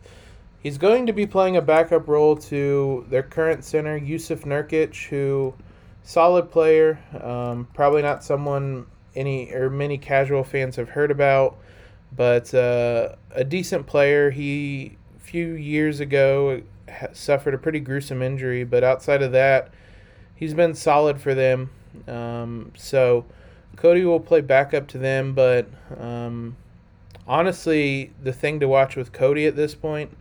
He's 0.60 0.78
going 0.78 1.06
to 1.06 1.12
be 1.12 1.26
playing 1.26 1.56
a 1.58 1.62
backup 1.62 2.08
role 2.08 2.36
to 2.36 3.04
their 3.10 3.22
current 3.22 3.64
center, 3.64 4.00
Jusuf 4.00 4.44
Nurkic, 4.44 5.08
who 5.08 5.54
solid 6.04 6.50
player, 6.50 6.98
um, 7.20 7.68
probably 7.74 8.00
not 8.00 8.24
someone 8.24 8.86
any 9.14 9.52
or 9.52 9.68
many 9.68 9.98
casual 9.98 10.42
fans 10.42 10.76
have 10.76 10.90
heard 10.90 11.10
about, 11.10 11.58
but 12.16 12.52
uh, 12.54 13.16
a 13.32 13.44
decent 13.44 13.86
player. 13.86 14.30
He 14.30 14.96
a 15.16 15.20
few 15.20 15.54
years 15.54 16.00
ago 16.00 16.62
suffered 17.12 17.54
a 17.54 17.58
pretty 17.58 17.80
gruesome 17.80 18.22
injury, 18.22 18.64
but 18.64 18.84
outside 18.84 19.22
of 19.22 19.32
that, 19.32 19.72
he's 20.34 20.54
been 20.54 20.74
solid 20.74 21.20
for 21.20 21.34
them. 21.34 21.70
Um, 22.06 22.72
so 22.76 23.24
Cody 23.76 24.04
will 24.04 24.20
play 24.20 24.40
backup 24.40 24.86
to 24.88 24.98
them, 24.98 25.32
but 25.34 25.66
um, 25.98 26.56
honestly, 27.26 28.12
the 28.22 28.32
thing 28.32 28.60
to 28.60 28.68
watch 28.68 28.96
with 28.96 29.12
Cody 29.12 29.46
at 29.46 29.56
this 29.56 29.74
point, 29.74 30.16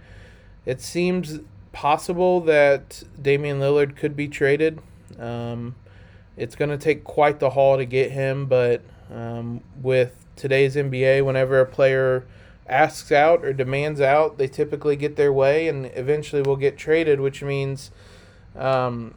it 0.65 0.81
seems 0.81 1.39
possible 1.71 2.39
that 2.41 3.03
Damian 3.21 3.59
Lillard 3.59 3.95
could 3.95 4.15
be 4.15 4.27
traded. 4.27 4.79
Um, 5.19 5.75
it's 6.37 6.55
going 6.55 6.69
to 6.69 6.77
take 6.77 7.03
quite 7.03 7.39
the 7.39 7.51
haul 7.51 7.77
to 7.77 7.85
get 7.85 8.11
him, 8.11 8.45
but 8.45 8.81
um, 9.11 9.61
with 9.81 10.22
today's 10.35 10.75
NBA, 10.75 11.25
whenever 11.25 11.59
a 11.59 11.65
player 11.65 12.25
asks 12.67 13.11
out 13.11 13.43
or 13.43 13.53
demands 13.53 14.01
out, 14.01 14.37
they 14.37 14.47
typically 14.47 14.95
get 14.95 15.15
their 15.15 15.33
way 15.33 15.67
and 15.67 15.91
eventually 15.95 16.41
will 16.41 16.55
get 16.55 16.77
traded, 16.77 17.19
which 17.19 17.43
means 17.43 17.91
um, 18.55 19.15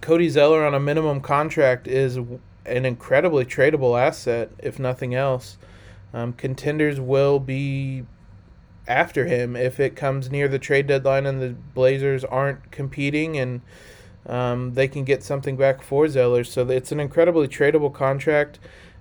Cody 0.00 0.28
Zeller 0.28 0.64
on 0.64 0.74
a 0.74 0.80
minimum 0.80 1.20
contract 1.20 1.86
is 1.86 2.16
an 2.16 2.84
incredibly 2.84 3.44
tradable 3.44 4.00
asset, 4.00 4.50
if 4.58 4.78
nothing 4.78 5.14
else. 5.14 5.58
Um, 6.12 6.32
contenders 6.32 7.00
will 7.00 7.38
be 7.38 8.04
after 8.88 9.26
him 9.26 9.56
if 9.56 9.80
it 9.80 9.96
comes 9.96 10.30
near 10.30 10.48
the 10.48 10.58
trade 10.58 10.86
deadline 10.86 11.26
and 11.26 11.42
the 11.42 11.50
Blazers 11.74 12.24
aren't 12.24 12.70
competing 12.70 13.36
and 13.36 13.60
um, 14.26 14.74
they 14.74 14.88
can 14.88 15.04
get 15.04 15.22
something 15.22 15.56
back 15.56 15.82
for 15.82 16.08
Zeller. 16.08 16.44
So 16.44 16.68
it's 16.68 16.92
an 16.92 17.00
incredibly 17.00 17.48
tradable 17.48 17.92
contract. 17.92 18.58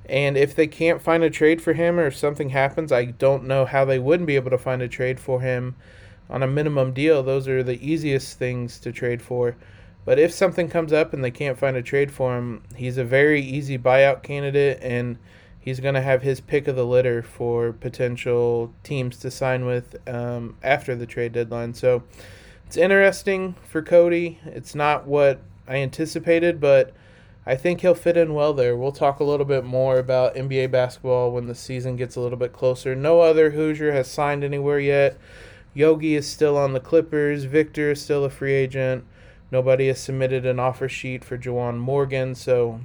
And 0.08 0.38
if 0.38 0.56
they 0.56 0.68
can't 0.68 1.02
find 1.02 1.24
a 1.24 1.30
trade 1.30 1.62
for 1.62 1.74
him 1.74 2.00
or 2.00 2.08
if 2.08 2.16
something 2.16 2.50
happens, 2.50 2.92
I 2.92 3.06
don't 3.06 3.46
know 3.46 3.66
how 3.66 3.86
they 3.86 4.00
wouldn't 4.00 4.28
be 4.28 4.36
able 4.36 4.52
to 4.52 4.58
find 4.58 4.82
a 4.82 4.88
trade 4.88 5.20
for 5.20 5.42
him 5.42 5.76
on 6.30 6.44
a 6.44 6.48
minimum 6.48 6.94
deal. 6.94 7.24
Those 7.24 7.48
are 7.48 7.64
the 7.64 7.84
easiest 7.86 8.38
things 8.38 8.80
to 8.82 8.92
trade 8.92 9.22
for. 9.22 9.56
But 10.06 10.20
if 10.20 10.32
something 10.32 10.70
comes 10.70 10.94
up 10.94 11.14
and 11.14 11.24
they 11.24 11.32
can't 11.32 11.58
find 11.58 11.76
a 11.76 11.82
trade 11.82 12.12
for 12.12 12.38
him, 12.38 12.64
he's 12.76 12.98
a 12.98 13.04
very 13.04 13.42
easy 13.42 13.78
buyout 13.78 14.22
candidate 14.22 14.80
and 14.82 15.18
he's 15.60 15.80
going 15.80 15.96
to 15.96 16.02
have 16.02 16.22
his 16.22 16.40
pick 16.40 16.68
of 16.68 16.76
the 16.76 16.86
litter 16.86 17.24
for 17.24 17.74
potential 17.74 18.72
teams 18.84 19.18
to 19.18 19.32
sign 19.32 19.66
with 19.66 19.96
um, 20.08 20.56
after 20.62 20.96
the 20.96 21.08
trade 21.08 21.34
deadline. 21.34 21.74
So 21.74 22.04
it's 22.68 22.78
interesting 22.78 23.56
for 23.68 23.82
Cody. 23.82 24.40
It's 24.46 24.76
not 24.76 25.08
what 25.08 25.40
I 25.68 25.78
anticipated, 25.78 26.62
but 26.62 26.94
I 27.48 27.56
think 27.56 27.82
he'll 27.82 27.94
fit 27.94 28.18
in 28.18 28.34
well 28.34 28.54
there. 28.54 28.76
We'll 28.76 28.92
talk 28.92 29.20
a 29.20 29.24
little 29.24 29.46
bit 29.46 29.64
more 29.64 30.00
about 30.00 30.36
NBA 30.36 30.72
basketball 30.72 31.32
when 31.32 31.46
the 31.46 31.54
season 31.54 31.96
gets 31.96 32.16
a 32.16 32.22
little 32.22 32.40
bit 32.40 32.54
closer. 32.54 32.96
No 32.96 33.22
other 33.22 33.52
Hoosier 33.52 33.92
has 33.92 34.10
signed 34.10 34.44
anywhere 34.44 34.80
yet. 34.80 35.18
Yogi 35.76 36.16
is 36.16 36.28
still 36.28 36.58
on 36.58 36.74
the 36.74 36.80
Clippers. 36.80 37.44
Victor 37.44 37.92
is 37.92 38.02
still 38.02 38.24
a 38.24 38.30
free 38.30 38.54
agent. 38.54 39.04
Nobody 39.52 39.88
has 39.88 40.00
submitted 40.00 40.46
an 40.46 40.60
offer 40.60 40.90
sheet 40.90 41.24
for 41.24 41.38
Juwan 41.38 41.78
Morgan, 41.78 42.34
so 42.34 42.80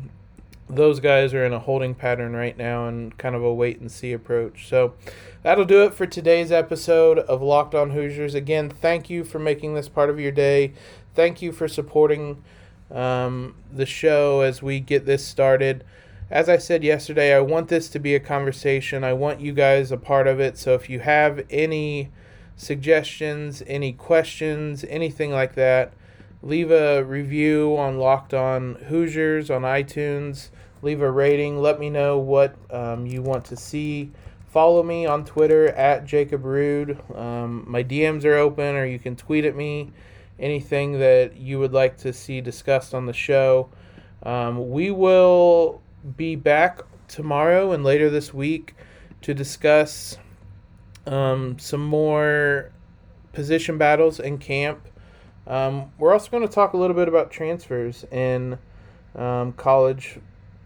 those 0.69 1.01
guys 1.01 1.33
are 1.33 1.45
in 1.45 1.53
a 1.53 1.59
holding 1.59 1.95
pattern 1.95 2.35
right 2.35 2.57
now 2.57 2.87
and 2.87 3.17
kind 3.17 3.35
of 3.35 3.43
a 3.43 3.53
wait 3.53 3.81
and 3.81 3.91
see 3.91 4.13
approach. 4.13 4.69
So 4.69 4.95
that'll 5.43 5.65
do 5.65 5.83
it 5.85 5.95
for 5.95 6.07
today's 6.07 6.53
episode 6.53 7.19
of 7.21 7.41
Locked 7.43 7.75
On 7.75 7.91
Hoosiers. 7.91 8.35
Again, 8.35 8.69
thank 8.69 9.09
you 9.09 9.25
for 9.25 9.39
making 9.39 9.75
this 9.75 9.89
part 9.89 10.11
of 10.11 10.21
your 10.21 10.33
day. 10.33 10.73
Thank 11.15 11.41
you 11.43 11.51
for 11.51 11.67
supporting 11.67 12.43
um, 12.91 13.55
the 13.73 13.87
show 13.87 14.41
as 14.41 14.63
we 14.63 14.81
get 14.81 15.07
this 15.07 15.25
started. 15.25 15.85
As 16.31 16.49
I 16.49 16.59
said 16.59 16.85
yesterday, 16.85 17.35
I 17.35 17.41
want 17.41 17.69
this 17.69 17.89
to 17.91 17.99
be 17.99 18.15
a 18.15 18.21
conversation. 18.21 19.03
I 19.03 19.13
want 19.15 19.41
you 19.41 19.53
guys 19.53 19.91
a 19.91 19.97
part 19.97 20.27
of 20.27 20.39
it. 20.39 20.57
So 20.59 20.75
if 20.75 20.89
you 20.89 21.01
have 21.01 21.45
any 21.51 22.11
suggestions, 22.57 23.63
any 23.67 23.93
questions, 23.93 24.85
anything 24.89 25.33
like 25.33 25.55
that, 25.55 25.93
leave 26.43 26.71
a 26.71 27.03
review 27.03 27.77
on 27.77 27.99
Locked 27.99 28.35
On 28.35 28.77
Hoosiers 28.87 29.51
on 29.51 29.63
iTunes. 29.63 30.51
Leave 30.83 31.03
a 31.03 31.11
rating. 31.11 31.61
Let 31.61 31.81
me 31.81 31.91
know 31.91 32.19
what 32.19 32.55
um, 32.71 33.07
you 33.07 33.23
want 33.23 33.45
to 33.47 33.57
see. 33.57 34.13
Follow 34.49 34.83
me 34.83 35.07
on 35.07 35.25
Twitter 35.25 35.69
at 35.69 36.05
Jacob 36.05 36.45
Rude. 36.45 36.99
Um, 37.15 37.65
my 37.67 37.85
DMs 37.85 38.25
are 38.25 38.35
open, 38.35 38.77
or 38.77 38.85
you 38.85 38.99
can 38.99 39.15
tweet 39.15 39.45
at 39.45 39.55
me 39.55 39.91
anything 40.41 40.99
that 40.99 41.37
you 41.37 41.59
would 41.59 41.73
like 41.73 41.99
to 41.99 42.13
see 42.13 42.41
discussed 42.41 42.95
on 42.95 43.07
the 43.07 43.13
show. 43.13 43.69
Um, 44.23 44.71
we 44.71 44.91
will 44.91 45.81
be 46.17 46.35
back 46.35 46.81
tomorrow 47.09 47.73
and 47.73 47.85
later 47.85 48.11
this 48.11 48.33
week 48.33 48.75
to 49.23 49.35
discuss 49.35 50.19
um, 51.07 51.59
some 51.59 51.85
more 51.85 52.73
position 53.33 53.79
battles 53.79 54.19
in 54.19 54.39
camp. 54.39 54.87
Um, 55.47 55.93
we're 55.99 56.13
also 56.13 56.31
going 56.31 56.47
to 56.47 56.53
talk 56.53 56.73
a 56.73 56.77
little 56.77 56.97
bit 56.97 57.09
about 57.09 57.31
transfers 57.31 58.05
in 58.11 58.59
um, 59.15 59.53
college 59.53 60.19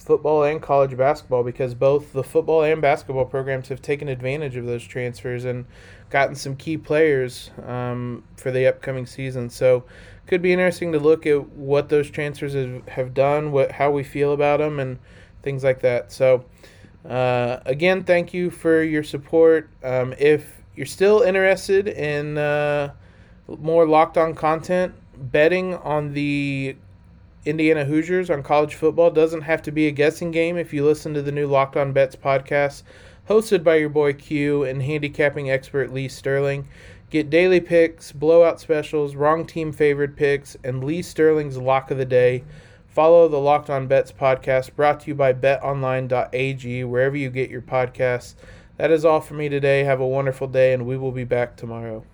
football 0.04 0.44
and 0.44 0.60
college 0.60 0.94
basketball 0.96 1.42
because 1.42 1.74
both 1.74 2.12
the 2.12 2.22
football 2.22 2.62
and 2.62 2.82
basketball 2.82 3.24
programs 3.24 3.68
have 3.68 3.80
taken 3.80 4.06
advantage 4.06 4.54
of 4.54 4.66
those 4.66 4.84
transfers 4.84 5.46
and 5.46 5.64
gotten 6.10 6.34
some 6.34 6.54
key 6.56 6.76
players 6.76 7.50
um, 7.66 8.22
for 8.36 8.50
the 8.50 8.66
upcoming 8.66 9.06
season. 9.06 9.48
So, 9.48 9.84
could 10.26 10.42
be 10.42 10.52
interesting 10.52 10.92
to 10.92 10.98
look 10.98 11.26
at 11.26 11.48
what 11.50 11.88
those 11.88 12.10
transfers 12.10 12.54
have, 12.88 13.14
done, 13.14 13.50
what 13.50 13.72
how 13.72 13.90
we 13.90 14.04
feel 14.04 14.32
about 14.32 14.58
them, 14.58 14.78
and 14.78 14.98
things 15.42 15.64
like 15.64 15.80
that. 15.80 16.12
So, 16.12 16.44
uh, 17.08 17.60
again, 17.64 18.04
thank 18.04 18.34
you 18.34 18.50
for 18.50 18.82
your 18.82 19.02
support. 19.02 19.70
Um, 19.82 20.14
if 20.18 20.62
you're 20.74 20.86
still 20.86 21.22
interested 21.22 21.88
in 21.88 22.36
uh, 22.36 22.92
more 23.48 23.86
locked 23.86 24.18
on 24.18 24.34
content, 24.34 24.94
betting 25.16 25.74
on 25.74 26.12
the 26.12 26.76
Indiana 27.44 27.84
Hoosiers 27.84 28.30
on 28.30 28.42
college 28.42 28.74
football 28.74 29.10
doesn't 29.10 29.42
have 29.42 29.60
to 29.62 29.72
be 29.72 29.86
a 29.86 29.90
guessing 29.92 30.30
game 30.30 30.56
if 30.56 30.72
you 30.72 30.84
listen 30.84 31.12
to 31.14 31.22
the 31.22 31.32
new 31.32 31.46
Locked 31.46 31.76
On 31.76 31.92
Bets 31.92 32.16
podcast 32.16 32.82
hosted 33.28 33.64
by 33.64 33.76
your 33.76 33.88
boy 33.88 34.12
Q 34.12 34.64
and 34.64 34.82
handicapping 34.82 35.50
expert 35.50 35.92
Lee 35.92 36.08
Sterling. 36.08 36.68
Get 37.10 37.30
daily 37.30 37.60
picks, 37.60 38.12
blowout 38.12 38.60
specials, 38.60 39.14
wrong 39.14 39.46
team 39.46 39.72
favored 39.72 40.16
picks, 40.16 40.56
and 40.64 40.82
Lee 40.82 41.02
Sterling's 41.02 41.58
lock 41.58 41.90
of 41.90 41.98
the 41.98 42.04
day. 42.04 42.44
Follow 42.88 43.28
the 43.28 43.38
Locked 43.38 43.70
On 43.70 43.86
Bets 43.86 44.12
podcast 44.12 44.74
brought 44.74 45.00
to 45.00 45.08
you 45.08 45.14
by 45.14 45.32
betonline.ag, 45.32 46.84
wherever 46.84 47.16
you 47.16 47.30
get 47.30 47.50
your 47.50 47.62
podcasts. 47.62 48.34
That 48.76 48.90
is 48.90 49.04
all 49.04 49.20
for 49.20 49.34
me 49.34 49.48
today. 49.48 49.84
Have 49.84 50.00
a 50.00 50.06
wonderful 50.06 50.48
day, 50.48 50.72
and 50.72 50.86
we 50.86 50.96
will 50.96 51.12
be 51.12 51.24
back 51.24 51.56
tomorrow. 51.56 52.04